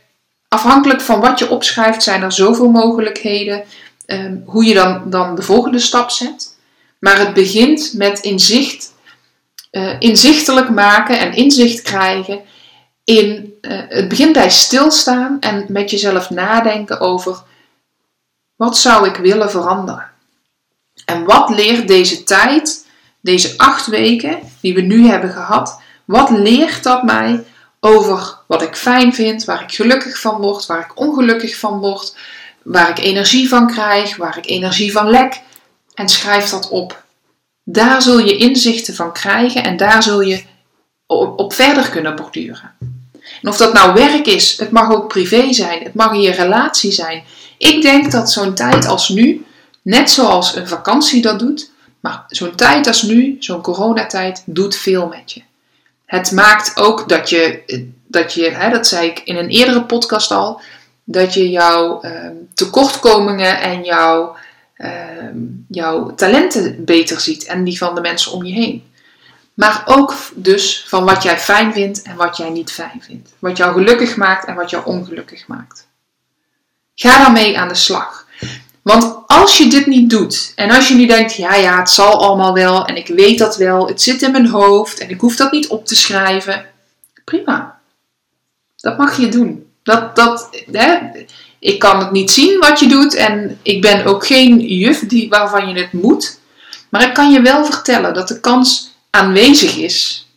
afhankelijk 0.47 1.01
van 1.01 1.19
wat 1.19 1.39
je 1.39 1.49
opschrijft, 1.49 2.03
zijn 2.03 2.21
er 2.21 2.31
zoveel 2.31 2.69
mogelijkheden. 2.69 3.63
Ehm, 4.05 4.35
hoe 4.45 4.65
je 4.65 4.73
dan, 4.73 5.09
dan 5.09 5.35
de 5.35 5.41
volgende 5.41 5.79
stap 5.79 6.09
zet. 6.09 6.59
Maar 7.01 7.19
het 7.19 7.33
begint 7.33 7.93
met 7.93 8.19
inzicht, 8.19 8.93
uh, 9.71 9.95
inzichtelijk 9.99 10.69
maken 10.69 11.19
en 11.19 11.33
inzicht 11.33 11.81
krijgen 11.81 12.41
in. 13.03 13.53
Uh, 13.61 13.81
het 13.87 14.07
begint 14.07 14.33
bij 14.33 14.49
stilstaan 14.49 15.37
en 15.39 15.65
met 15.69 15.89
jezelf 15.89 16.29
nadenken 16.29 16.99
over 16.99 17.43
wat 18.55 18.77
zou 18.77 19.07
ik 19.07 19.15
willen 19.15 19.51
veranderen. 19.51 20.09
En 21.05 21.23
wat 21.25 21.49
leert 21.49 21.87
deze 21.87 22.23
tijd, 22.23 22.87
deze 23.21 23.53
acht 23.57 23.87
weken 23.87 24.39
die 24.61 24.73
we 24.73 24.81
nu 24.81 25.07
hebben 25.07 25.31
gehad, 25.31 25.81
wat 26.05 26.29
leert 26.29 26.83
dat 26.83 27.03
mij 27.03 27.43
over 27.79 28.37
wat 28.47 28.61
ik 28.61 28.75
fijn 28.75 29.13
vind, 29.13 29.45
waar 29.45 29.61
ik 29.61 29.71
gelukkig 29.71 30.19
van 30.19 30.41
word, 30.41 30.65
waar 30.65 30.79
ik 30.79 30.99
ongelukkig 30.99 31.57
van 31.57 31.79
word, 31.79 32.15
waar 32.63 32.89
ik 32.89 32.99
energie 32.99 33.49
van 33.49 33.67
krijg, 33.67 34.17
waar 34.17 34.37
ik 34.37 34.47
energie 34.47 34.91
van 34.91 35.09
lek 35.09 35.41
en 36.01 36.09
schrijf 36.09 36.49
dat 36.49 36.69
op. 36.69 37.03
Daar 37.63 38.01
zul 38.01 38.19
je 38.19 38.37
inzichten 38.37 38.95
van 38.95 39.13
krijgen 39.13 39.63
en 39.63 39.77
daar 39.77 40.03
zul 40.03 40.21
je 40.21 40.43
op 41.35 41.53
verder 41.53 41.89
kunnen 41.89 42.15
borduren. 42.15 42.71
En 43.41 43.49
of 43.49 43.57
dat 43.57 43.73
nou 43.73 43.93
werk 43.93 44.25
is, 44.25 44.57
het 44.57 44.71
mag 44.71 44.91
ook 44.91 45.07
privé 45.07 45.53
zijn, 45.53 45.83
het 45.83 45.93
mag 45.93 46.13
in 46.13 46.21
je 46.21 46.31
relatie 46.31 46.91
zijn. 46.91 47.23
Ik 47.57 47.81
denk 47.81 48.11
dat 48.11 48.31
zo'n 48.31 48.53
tijd 48.53 48.85
als 48.85 49.09
nu, 49.09 49.45
net 49.81 50.09
zoals 50.09 50.55
een 50.55 50.67
vakantie 50.67 51.21
dat 51.21 51.39
doet, 51.39 51.71
maar 51.99 52.23
zo'n 52.27 52.55
tijd 52.55 52.87
als 52.87 53.01
nu, 53.01 53.35
zo'n 53.39 53.61
coronatijd, 53.61 54.43
doet 54.45 54.75
veel 54.75 55.07
met 55.07 55.31
je. 55.31 55.41
Het 56.05 56.31
maakt 56.31 56.79
ook 56.79 57.09
dat 57.09 57.29
je, 57.29 57.61
dat 58.07 58.33
je 58.33 58.49
hè, 58.49 58.69
dat 58.69 58.87
zei 58.87 59.07
ik 59.07 59.19
in 59.19 59.35
een 59.35 59.49
eerdere 59.49 59.83
podcast 59.83 60.31
al, 60.31 60.61
dat 61.03 61.33
je 61.33 61.49
jouw 61.49 62.01
eh, 62.01 62.29
tekortkomingen 62.53 63.61
en 63.61 63.83
jouw 63.83 64.35
Ehm, 64.35 64.50
jouw 65.67 66.15
talenten 66.15 66.85
beter 66.85 67.19
ziet 67.19 67.45
en 67.45 67.63
die 67.63 67.77
van 67.77 67.95
de 67.95 68.01
mensen 68.01 68.31
om 68.31 68.43
je 68.43 68.53
heen. 68.53 68.83
Maar 69.53 69.81
ook 69.85 70.15
dus 70.35 70.85
van 70.87 71.05
wat 71.05 71.23
jij 71.23 71.39
fijn 71.39 71.73
vindt 71.73 72.01
en 72.01 72.15
wat 72.15 72.37
jij 72.37 72.49
niet 72.49 72.71
fijn 72.71 73.01
vindt. 73.01 73.33
Wat 73.39 73.57
jou 73.57 73.73
gelukkig 73.73 74.15
maakt 74.15 74.45
en 74.45 74.55
wat 74.55 74.69
jou 74.69 74.85
ongelukkig 74.85 75.47
maakt. 75.47 75.87
Ga 76.95 77.17
daarmee 77.17 77.59
aan 77.59 77.67
de 77.67 77.75
slag. 77.75 78.27
Want 78.81 79.17
als 79.27 79.57
je 79.57 79.69
dit 79.69 79.85
niet 79.85 80.09
doet 80.09 80.51
en 80.55 80.71
als 80.71 80.87
je 80.87 80.95
nu 80.95 81.05
denkt, 81.05 81.35
ja 81.35 81.55
ja, 81.55 81.79
het 81.79 81.89
zal 81.89 82.21
allemaal 82.21 82.53
wel 82.53 82.85
en 82.85 82.95
ik 82.95 83.07
weet 83.07 83.37
dat 83.37 83.57
wel, 83.57 83.87
het 83.87 84.01
zit 84.01 84.21
in 84.21 84.31
mijn 84.31 84.47
hoofd 84.47 84.99
en 84.99 85.09
ik 85.09 85.19
hoef 85.19 85.35
dat 85.35 85.51
niet 85.51 85.67
op 85.67 85.85
te 85.85 85.95
schrijven, 85.95 86.65
prima. 87.25 87.79
Dat 88.75 88.97
mag 88.97 89.17
je 89.17 89.29
doen. 89.29 89.70
Dat, 89.83 90.15
dat, 90.15 90.49
hè, 90.71 90.97
ik 91.59 91.79
kan 91.79 91.99
het 91.99 92.11
niet 92.11 92.31
zien 92.31 92.59
wat 92.59 92.79
je 92.79 92.87
doet 92.87 93.15
en 93.15 93.59
ik 93.61 93.81
ben 93.81 94.05
ook 94.05 94.25
geen 94.25 94.59
juf 94.59 94.99
die, 95.07 95.29
waarvan 95.29 95.67
je 95.67 95.81
het 95.81 95.93
moet. 95.93 96.39
Maar 96.89 97.07
ik 97.07 97.13
kan 97.13 97.31
je 97.31 97.41
wel 97.41 97.65
vertellen 97.65 98.13
dat 98.13 98.27
de 98.27 98.39
kans 98.39 98.91
aanwezig 99.09 99.75
is. 99.75 100.27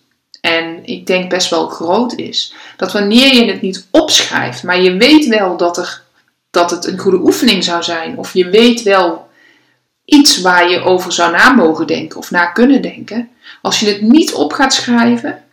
En 0.40 0.86
ik 0.86 1.06
denk 1.06 1.30
best 1.30 1.50
wel 1.50 1.68
groot 1.68 2.14
is. 2.14 2.54
Dat 2.76 2.92
wanneer 2.92 3.34
je 3.34 3.44
het 3.44 3.60
niet 3.60 3.86
opschrijft, 3.90 4.62
maar 4.62 4.80
je 4.80 4.96
weet 4.96 5.26
wel 5.26 5.56
dat, 5.56 5.78
er, 5.78 6.02
dat 6.50 6.70
het 6.70 6.86
een 6.86 6.98
goede 6.98 7.20
oefening 7.20 7.64
zou 7.64 7.82
zijn. 7.82 8.18
Of 8.18 8.34
je 8.34 8.48
weet 8.48 8.82
wel 8.82 9.28
iets 10.04 10.40
waar 10.40 10.70
je 10.70 10.80
over 10.80 11.12
zou 11.12 11.32
na 11.32 11.52
mogen 11.52 11.86
denken 11.86 12.18
of 12.18 12.30
na 12.30 12.46
kunnen 12.46 12.82
denken. 12.82 13.30
Als 13.62 13.80
je 13.80 13.86
het 13.86 14.00
niet 14.00 14.32
op 14.32 14.52
gaat 14.52 14.74
schrijven, 14.74 15.43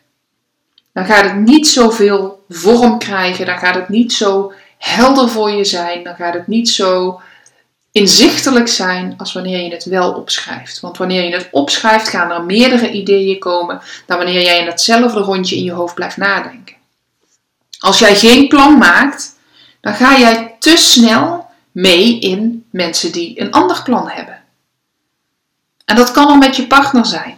dan 0.94 1.06
gaat 1.06 1.24
het 1.24 1.36
niet 1.36 1.68
zoveel 1.68 2.46
vorm 2.50 3.00
krijgen. 3.00 3.46
Dan 3.46 3.58
gaat 3.58 3.76
het 3.76 3.90
niet 3.90 4.14
zo 4.14 4.54
helder 4.78 5.30
voor 5.30 5.52
je 5.52 5.66
zijn, 5.66 6.04
dan 6.04 6.16
gaat 6.16 6.34
het 6.34 6.48
niet 6.48 6.70
zo 6.70 7.22
inzichtelijk 7.92 8.68
zijn 8.68 9.14
als 9.18 9.34
wanneer 9.34 9.64
je 9.64 9.72
het 9.72 9.86
wel 9.86 10.12
opschrijft. 10.14 10.80
Want 10.80 10.98
wanneer 10.98 11.24
je 11.24 11.36
het 11.36 11.48
opschrijft, 11.52 12.08
gaan 12.08 12.32
er 12.32 12.44
meerdere 12.44 12.92
ideeën 12.92 13.40
komen 13.40 13.82
dan 14.06 14.18
wanneer 14.18 14.42
jij 14.42 14.60
in 14.60 14.66
hetzelfde 14.66 15.20
rondje 15.20 15.56
in 15.56 15.64
je 15.64 15.72
hoofd 15.72 15.96
blijft 15.96 16.18
nadenken. 16.18 16.76
Als 17.80 18.00
jij 18.00 18.16
geen 18.16 18.48
plan 18.48 18.78
maakt, 18.78 19.36
dan 19.82 19.94
ga 19.94 20.20
jij 20.20 20.56
te 20.60 20.78
snel 20.78 21.46
mee 21.72 22.20
in 22.20 22.66
mensen 22.72 23.12
die 23.12 23.42
een 23.42 23.52
ander 23.52 23.82
plan 23.84 24.10
hebben. 24.10 24.40
En 25.86 25.96
dat 25.96 26.12
kan 26.12 26.28
al 26.28 26.36
met 26.36 26.56
je 26.56 26.68
partner 26.68 27.06
zijn. 27.06 27.38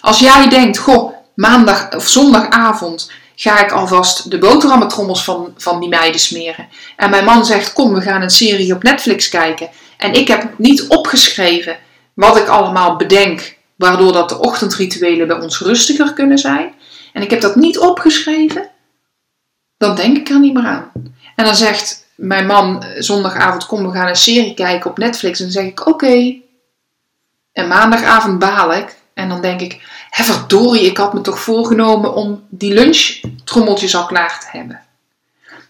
Als 0.00 0.18
jij 0.18 0.48
denkt, 0.48 0.78
goh, 0.78 1.09
maandag 1.34 1.94
of 1.94 2.08
zondagavond 2.08 3.10
ga 3.34 3.64
ik 3.64 3.72
alvast 3.72 4.30
de 4.30 4.38
boterhammetrommels 4.38 5.24
van, 5.24 5.54
van 5.56 5.80
die 5.80 5.88
meiden 5.88 6.20
smeren. 6.20 6.68
En 6.96 7.10
mijn 7.10 7.24
man 7.24 7.44
zegt: 7.44 7.72
Kom, 7.72 7.94
we 7.94 8.00
gaan 8.00 8.22
een 8.22 8.30
serie 8.30 8.74
op 8.74 8.82
Netflix 8.82 9.28
kijken. 9.28 9.68
En 9.96 10.12
ik 10.12 10.28
heb 10.28 10.58
niet 10.58 10.86
opgeschreven 10.86 11.78
wat 12.14 12.36
ik 12.36 12.46
allemaal 12.46 12.96
bedenk, 12.96 13.56
waardoor 13.76 14.12
dat 14.12 14.28
de 14.28 14.38
ochtendrituelen 14.38 15.26
bij 15.26 15.40
ons 15.40 15.60
rustiger 15.60 16.12
kunnen 16.12 16.38
zijn. 16.38 16.74
En 17.12 17.22
ik 17.22 17.30
heb 17.30 17.40
dat 17.40 17.56
niet 17.56 17.78
opgeschreven, 17.78 18.70
dan 19.76 19.96
denk 19.96 20.16
ik 20.16 20.28
er 20.28 20.40
niet 20.40 20.54
meer 20.54 20.66
aan. 20.66 20.92
En 21.36 21.44
dan 21.44 21.56
zegt 21.56 22.06
mijn 22.16 22.46
man 22.46 22.84
zondagavond: 22.98 23.66
Kom, 23.66 23.86
we 23.86 23.92
gaan 23.92 24.08
een 24.08 24.16
serie 24.16 24.54
kijken 24.54 24.90
op 24.90 24.98
Netflix. 24.98 25.38
En 25.38 25.44
dan 25.44 25.54
zeg 25.54 25.64
ik: 25.64 25.86
Oké. 25.86 26.38
En 27.52 27.68
maandagavond 27.68 28.38
baal 28.38 28.74
ik. 28.74 28.99
En 29.20 29.28
dan 29.28 29.40
denk 29.40 29.60
ik: 29.60 29.80
Hé, 30.10 30.24
verdorie, 30.24 30.86
ik 30.86 30.96
had 30.96 31.12
me 31.12 31.20
toch 31.20 31.40
voorgenomen 31.40 32.14
om 32.14 32.44
die 32.48 32.72
lunchtrommeltjes 32.72 33.96
al 33.96 34.06
klaar 34.06 34.40
te 34.40 34.58
hebben. 34.58 34.80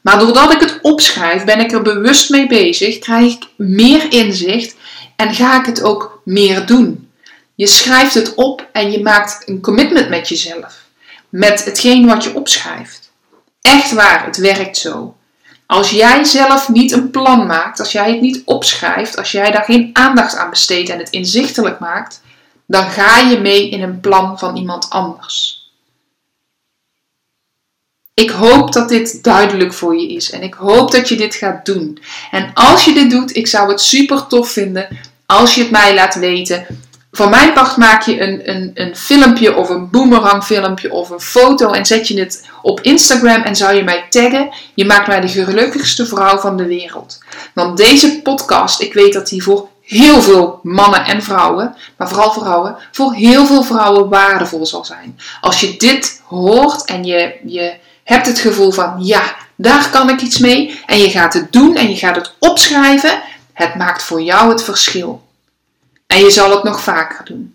Maar 0.00 0.18
doordat 0.18 0.52
ik 0.52 0.60
het 0.60 0.78
opschrijf, 0.82 1.44
ben 1.44 1.60
ik 1.60 1.72
er 1.72 1.82
bewust 1.82 2.30
mee 2.30 2.46
bezig, 2.46 2.98
krijg 2.98 3.32
ik 3.32 3.46
meer 3.56 4.12
inzicht 4.12 4.76
en 5.16 5.34
ga 5.34 5.60
ik 5.60 5.66
het 5.66 5.82
ook 5.82 6.20
meer 6.24 6.66
doen. 6.66 7.10
Je 7.54 7.66
schrijft 7.66 8.14
het 8.14 8.34
op 8.34 8.68
en 8.72 8.90
je 8.90 9.02
maakt 9.02 9.48
een 9.48 9.60
commitment 9.60 10.08
met 10.08 10.28
jezelf. 10.28 10.84
Met 11.28 11.64
hetgeen 11.64 12.06
wat 12.06 12.24
je 12.24 12.34
opschrijft. 12.34 13.12
Echt 13.62 13.92
waar, 13.92 14.24
het 14.24 14.36
werkt 14.36 14.76
zo. 14.76 15.14
Als 15.66 15.90
jij 15.90 16.24
zelf 16.24 16.68
niet 16.68 16.92
een 16.92 17.10
plan 17.10 17.46
maakt, 17.46 17.80
als 17.80 17.92
jij 17.92 18.10
het 18.10 18.20
niet 18.20 18.42
opschrijft, 18.44 19.16
als 19.16 19.32
jij 19.32 19.50
daar 19.50 19.64
geen 19.64 19.90
aandacht 19.92 20.36
aan 20.36 20.50
besteedt 20.50 20.88
en 20.88 20.98
het 20.98 21.10
inzichtelijk 21.10 21.78
maakt, 21.78 22.20
dan 22.70 22.90
ga 22.90 23.18
je 23.18 23.38
mee 23.38 23.68
in 23.68 23.83
een 23.83 24.00
plan 24.00 24.38
van 24.38 24.56
iemand 24.56 24.90
anders. 24.90 25.68
Ik 28.14 28.30
hoop 28.30 28.72
dat 28.72 28.88
dit 28.88 29.22
duidelijk 29.22 29.72
voor 29.72 29.96
je 29.96 30.09
is 30.09 30.30
en 30.30 30.42
ik 30.42 30.54
hoop 30.54 30.90
dat 30.90 31.09
je 31.09 31.16
dit 31.16 31.35
gaat 31.35 31.64
doen. 31.64 31.98
En 32.30 32.50
als 32.54 32.85
je 32.85 32.92
dit 32.92 33.11
doet, 33.11 33.37
ik 33.37 33.46
zou 33.46 33.70
het 33.70 33.80
super 33.80 34.26
tof 34.26 34.50
vinden 34.50 34.88
als 35.26 35.54
je 35.54 35.61
het 35.61 35.70
mij 35.70 35.94
laat 35.94 36.14
weten. 36.14 36.66
Van 37.12 37.30
mijn 37.30 37.52
part 37.52 37.76
maak 37.76 38.02
je 38.02 38.20
een, 38.20 38.50
een, 38.50 38.70
een 38.74 38.96
filmpje 38.96 39.56
of 39.56 39.68
een 39.68 39.90
boomerang 39.90 40.44
filmpje 40.44 40.92
of 40.92 41.11
een 41.11 41.20
foto 41.20 41.70
en 41.70 41.87
zet 41.87 42.09
je 42.09 42.20
het 42.20 42.48
op 42.62 42.80
Instagram 42.80 43.42
en 43.42 43.56
zou 43.56 43.74
je 43.74 43.85
mij 43.85 44.06
taggen. 44.09 44.54
Je 44.74 44.85
maakt 44.85 45.06
mij 45.06 45.20
de 45.20 45.28
gelukkigste 45.28 46.06
vrouw 46.06 46.38
van 46.38 46.56
de 46.56 46.66
wereld. 46.66 47.18
Want 47.54 47.76
deze 47.76 48.22
podcast, 48.22 48.80
ik 48.80 48.92
weet 48.92 49.12
dat 49.12 49.28
die 49.28 49.42
voor 49.42 49.69
heel 49.90 50.22
veel 50.22 50.61
mannen 50.62 51.05
en 51.05 51.22
vrouwen, 51.22 51.76
maar 51.96 52.09
vooral 52.09 52.33
vrouwen, 52.33 52.76
voor 52.92 53.14
heel 53.14 53.46
veel 53.46 53.62
vrouwen 53.62 54.09
waardevol 54.09 54.66
zal 54.66 54.85
zijn. 54.85 55.18
Als 55.40 55.61
je 55.61 55.76
dit 55.76 56.22
hoort 56.24 56.85
en 56.85 57.05
je, 57.05 57.35
je 57.44 57.74
hebt 58.05 58.26
het 58.26 58.38
gevoel 58.38 58.70
van 58.70 58.94
ja, 58.98 59.35
daar 59.57 59.90
kan 59.90 60.09
ik 60.09 60.20
iets 60.20 60.38
mee 60.38 60.81
en 60.87 60.98
je 60.98 61.11
gaat 61.11 61.35
het 61.35 61.53
doen 61.53 61.76
en 61.76 61.90
je 61.90 61.96
gaat 61.96 62.16
het 62.16 62.35
opschrijven, 62.38 63.22
het 63.53 63.74
maakt 63.74 64.03
voor 64.03 64.22
jou 64.22 64.50
het 64.50 64.62
verschil. 64.62 65.22
En 66.07 66.18
je 66.18 66.31
zal 66.31 66.50
het 66.50 66.62
nog 66.62 66.81
vaker 66.81 67.24
doen. 67.24 67.55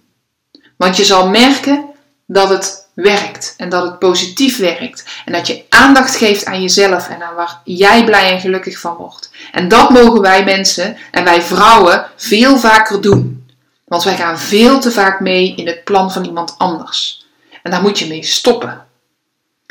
Want 0.75 0.97
je 0.97 1.05
zal 1.05 1.29
merken 1.29 1.85
dat 2.25 2.49
het 2.49 2.84
werkt 2.95 3.53
en 3.57 3.69
dat 3.69 3.83
het 3.83 3.99
positief 3.99 4.57
werkt. 4.57 5.03
En 5.25 5.33
dat 5.33 5.47
je 5.47 5.63
aandacht 5.69 6.15
geeft 6.15 6.45
aan 6.45 6.61
jezelf 6.61 7.09
en 7.09 7.23
aan 7.23 7.35
waar 7.35 7.61
jij 7.63 8.03
blij 8.05 8.31
en 8.31 8.39
gelukkig 8.39 8.79
van 8.79 8.95
wordt. 8.95 9.29
En 9.51 9.67
dat 9.67 9.89
mogen 9.89 10.21
wij 10.21 10.43
mensen 10.43 10.97
en 11.11 11.23
wij 11.23 11.41
vrouwen 11.41 12.05
veel 12.15 12.57
vaker 12.57 13.01
doen. 13.01 13.47
Want 13.85 14.03
wij 14.03 14.15
gaan 14.15 14.39
veel 14.39 14.79
te 14.79 14.91
vaak 14.91 15.19
mee 15.19 15.55
in 15.55 15.67
het 15.67 15.83
plan 15.83 16.11
van 16.11 16.25
iemand 16.25 16.55
anders. 16.57 17.25
En 17.63 17.71
daar 17.71 17.81
moet 17.81 17.99
je 17.99 18.07
mee 18.07 18.23
stoppen. 18.23 18.85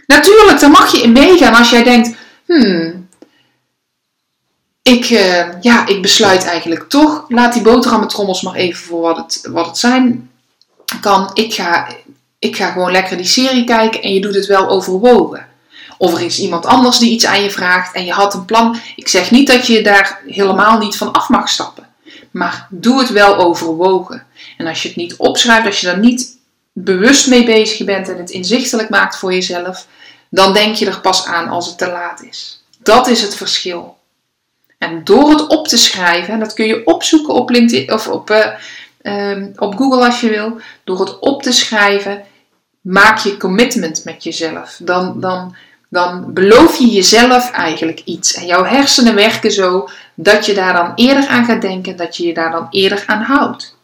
Natuurlijk, 0.06 0.60
daar 0.60 0.70
mag 0.70 0.92
je 0.92 1.02
in 1.02 1.12
meegaan 1.12 1.54
als 1.54 1.70
jij 1.70 1.82
denkt: 1.82 2.16
hmm, 2.46 3.08
ik, 4.82 5.10
uh, 5.10 5.60
ja, 5.60 5.87
ik 5.87 6.02
besluit 6.02 6.44
eigenlijk 6.44 6.88
toch, 6.88 7.24
laat 7.28 7.52
die 7.52 7.62
boterhammetrommels 7.62 8.42
maar 8.42 8.54
even 8.54 8.84
voor 8.84 9.00
wat 9.00 9.16
het, 9.16 9.48
wat 9.52 9.66
het 9.66 9.78
zijn 9.78 10.30
kan. 11.00 11.30
Ik 11.34 11.54
ga, 11.54 11.88
ik 12.44 12.57
ga 12.57 12.70
gewoon 12.70 12.92
lekker 12.92 13.16
die 13.16 13.26
serie 13.26 13.64
kijken 13.64 14.02
en 14.02 14.14
je 14.14 14.20
doet 14.20 14.35
het 14.35 14.46
wel 14.46 14.68
overwogen. 14.68 15.46
Of 15.98 16.14
er 16.14 16.20
is 16.20 16.38
iemand 16.38 16.66
anders 16.66 16.98
die 16.98 17.11
iets 17.11 17.26
aan 17.26 17.42
je 17.42 17.50
vraagt 17.50 17.94
en 17.94 18.04
je 18.04 18.12
had 18.12 18.35
een 18.35 18.44
plan. 18.44 18.76
Ik 18.96 19.09
zeg 19.09 19.30
niet 19.30 19.46
dat 19.46 19.66
je 19.66 19.83
daar 19.83 20.20
helemaal 20.26 20.78
niet 20.78 20.96
van 20.96 21.12
af 21.12 21.28
mag 21.28 21.48
stappen. 21.48 21.88
Maar 22.30 22.66
doe 22.70 22.98
het 22.98 23.11
wel 23.11 23.37
overwogen. 23.37 24.26
En 24.57 24.66
als 24.66 24.83
je 24.83 24.88
het 24.88 24.96
niet 24.96 25.16
opschrijft, 25.16 25.66
als 25.66 25.80
je 25.80 25.87
daar 25.87 25.98
niet 25.98 26.37
bewust 26.72 27.26
mee 27.26 27.44
bezig 27.44 27.87
bent 27.87 28.09
en 28.09 28.18
het 28.18 28.30
inzichtelijk 28.30 28.88
maakt 28.88 29.16
voor 29.16 29.33
jezelf, 29.33 29.87
dan 30.28 30.52
denk 30.52 30.74
je 30.74 30.87
er 30.87 31.00
pas 31.00 31.26
aan 31.26 31.48
als 31.48 31.66
het 31.66 31.78
te 31.78 31.87
laat 31.87 32.22
is. 32.22 32.64
Dat 32.83 33.07
is 33.07 33.22
het 33.22 33.35
verschil. 33.35 33.96
En 34.78 35.04
door 35.04 35.30
het 35.30 35.46
op 35.46 35.68
te 35.68 35.76
schrijven, 35.76 36.35
en 36.35 36.40
dat 36.40 36.54
kun 36.54 36.66
je 36.66 36.87
opzoeken 36.87 37.35
op 37.35 37.50
LinkedIn 37.50 37.92
of 37.92 38.09
op, 38.09 38.30
uh, 38.30 38.46
um, 39.02 39.52
op 39.57 39.76
Google 39.76 40.04
als 40.04 40.20
je 40.20 40.28
wil, 40.28 40.61
door 40.85 41.00
het 41.00 41.18
op 41.18 41.42
te 41.42 41.52
schrijven, 41.52 42.24
maak 42.85 43.18
je 43.18 43.37
commitment 43.37 44.05
met 44.05 44.25
jezelf. 44.25 44.79
Dan, 44.83 45.20
dan, 45.20 45.57
dan 45.88 46.33
beloof 46.33 46.79
je 46.79 46.87
jezelf 46.87 47.51
eigenlijk 47.51 48.03
iets. 48.05 48.35
En 48.35 48.47
jouw 48.47 48.64
hersenen 48.64 49.14
werken 49.14 49.51
zo 49.51 49.88
dat 50.14 50.47
je 50.47 50.55
daar 50.55 50.73
dan 50.73 50.92
eerder 50.94 51.27
aan 51.27 51.44
gaat 51.44 51.62
denken, 51.62 51.97
dat 51.97 52.16
je 52.16 52.27
je 52.27 52.35
daar 52.35 52.51
dan 52.51 52.66
eerder 52.70 53.05
aan 53.07 53.23
houdt. 53.23 53.77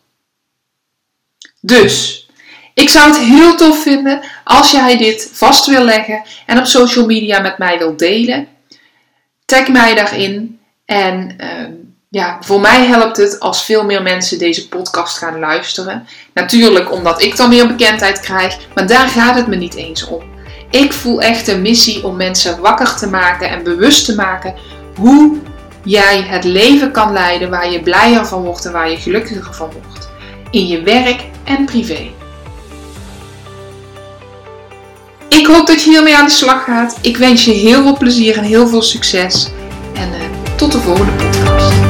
Dus, 1.60 2.26
ik 2.74 2.88
zou 2.88 3.08
het 3.08 3.18
heel 3.18 3.56
tof 3.56 3.82
vinden 3.82 4.20
als 4.44 4.70
jij 4.70 4.96
dit 4.96 5.30
vast 5.32 5.66
wil 5.66 5.84
leggen 5.84 6.22
en 6.46 6.58
op 6.58 6.64
social 6.64 7.06
media 7.06 7.40
met 7.40 7.58
mij 7.58 7.78
wilt 7.78 7.98
delen. 7.98 8.48
Tag 9.44 9.68
mij 9.68 9.94
daarin 9.94 10.60
en 10.84 11.36
uh, 11.40 11.66
ja, 12.12 12.36
voor 12.40 12.60
mij 12.60 12.86
helpt 12.86 13.16
het 13.16 13.40
als 13.40 13.64
veel 13.64 13.84
meer 13.84 14.02
mensen 14.02 14.38
deze 14.38 14.68
podcast 14.68 15.18
gaan 15.18 15.38
luisteren. 15.38 16.06
Natuurlijk 16.34 16.92
omdat 16.92 17.22
ik 17.22 17.36
dan 17.36 17.48
meer 17.48 17.66
bekendheid 17.66 18.20
krijg, 18.20 18.58
maar 18.74 18.86
daar 18.86 19.08
gaat 19.08 19.34
het 19.34 19.46
me 19.46 19.56
niet 19.56 19.74
eens 19.74 20.06
om. 20.06 20.22
Ik 20.70 20.92
voel 20.92 21.20
echt 21.20 21.48
een 21.48 21.62
missie 21.62 22.04
om 22.04 22.16
mensen 22.16 22.60
wakker 22.60 22.96
te 22.96 23.06
maken 23.06 23.50
en 23.50 23.62
bewust 23.62 24.04
te 24.04 24.14
maken 24.14 24.54
hoe 24.96 25.38
jij 25.84 26.22
het 26.22 26.44
leven 26.44 26.90
kan 26.90 27.12
leiden 27.12 27.50
waar 27.50 27.70
je 27.70 27.82
blijer 27.82 28.26
van 28.26 28.42
wordt 28.42 28.64
en 28.64 28.72
waar 28.72 28.90
je 28.90 28.96
gelukkiger 28.96 29.54
van 29.54 29.70
wordt. 29.72 30.10
In 30.50 30.66
je 30.66 30.82
werk 30.82 31.24
en 31.44 31.64
privé. 31.64 32.10
Ik 35.28 35.46
hoop 35.46 35.66
dat 35.66 35.82
je 35.82 35.90
hiermee 35.90 36.16
aan 36.16 36.26
de 36.26 36.30
slag 36.30 36.64
gaat. 36.64 36.98
Ik 37.00 37.16
wens 37.16 37.44
je 37.44 37.52
heel 37.52 37.82
veel 37.82 37.96
plezier 37.96 38.36
en 38.36 38.44
heel 38.44 38.68
veel 38.68 38.82
succes. 38.82 39.50
En 39.94 40.08
uh, 40.08 40.56
tot 40.56 40.72
de 40.72 40.78
volgende 40.78 41.12
podcast. 41.12 41.89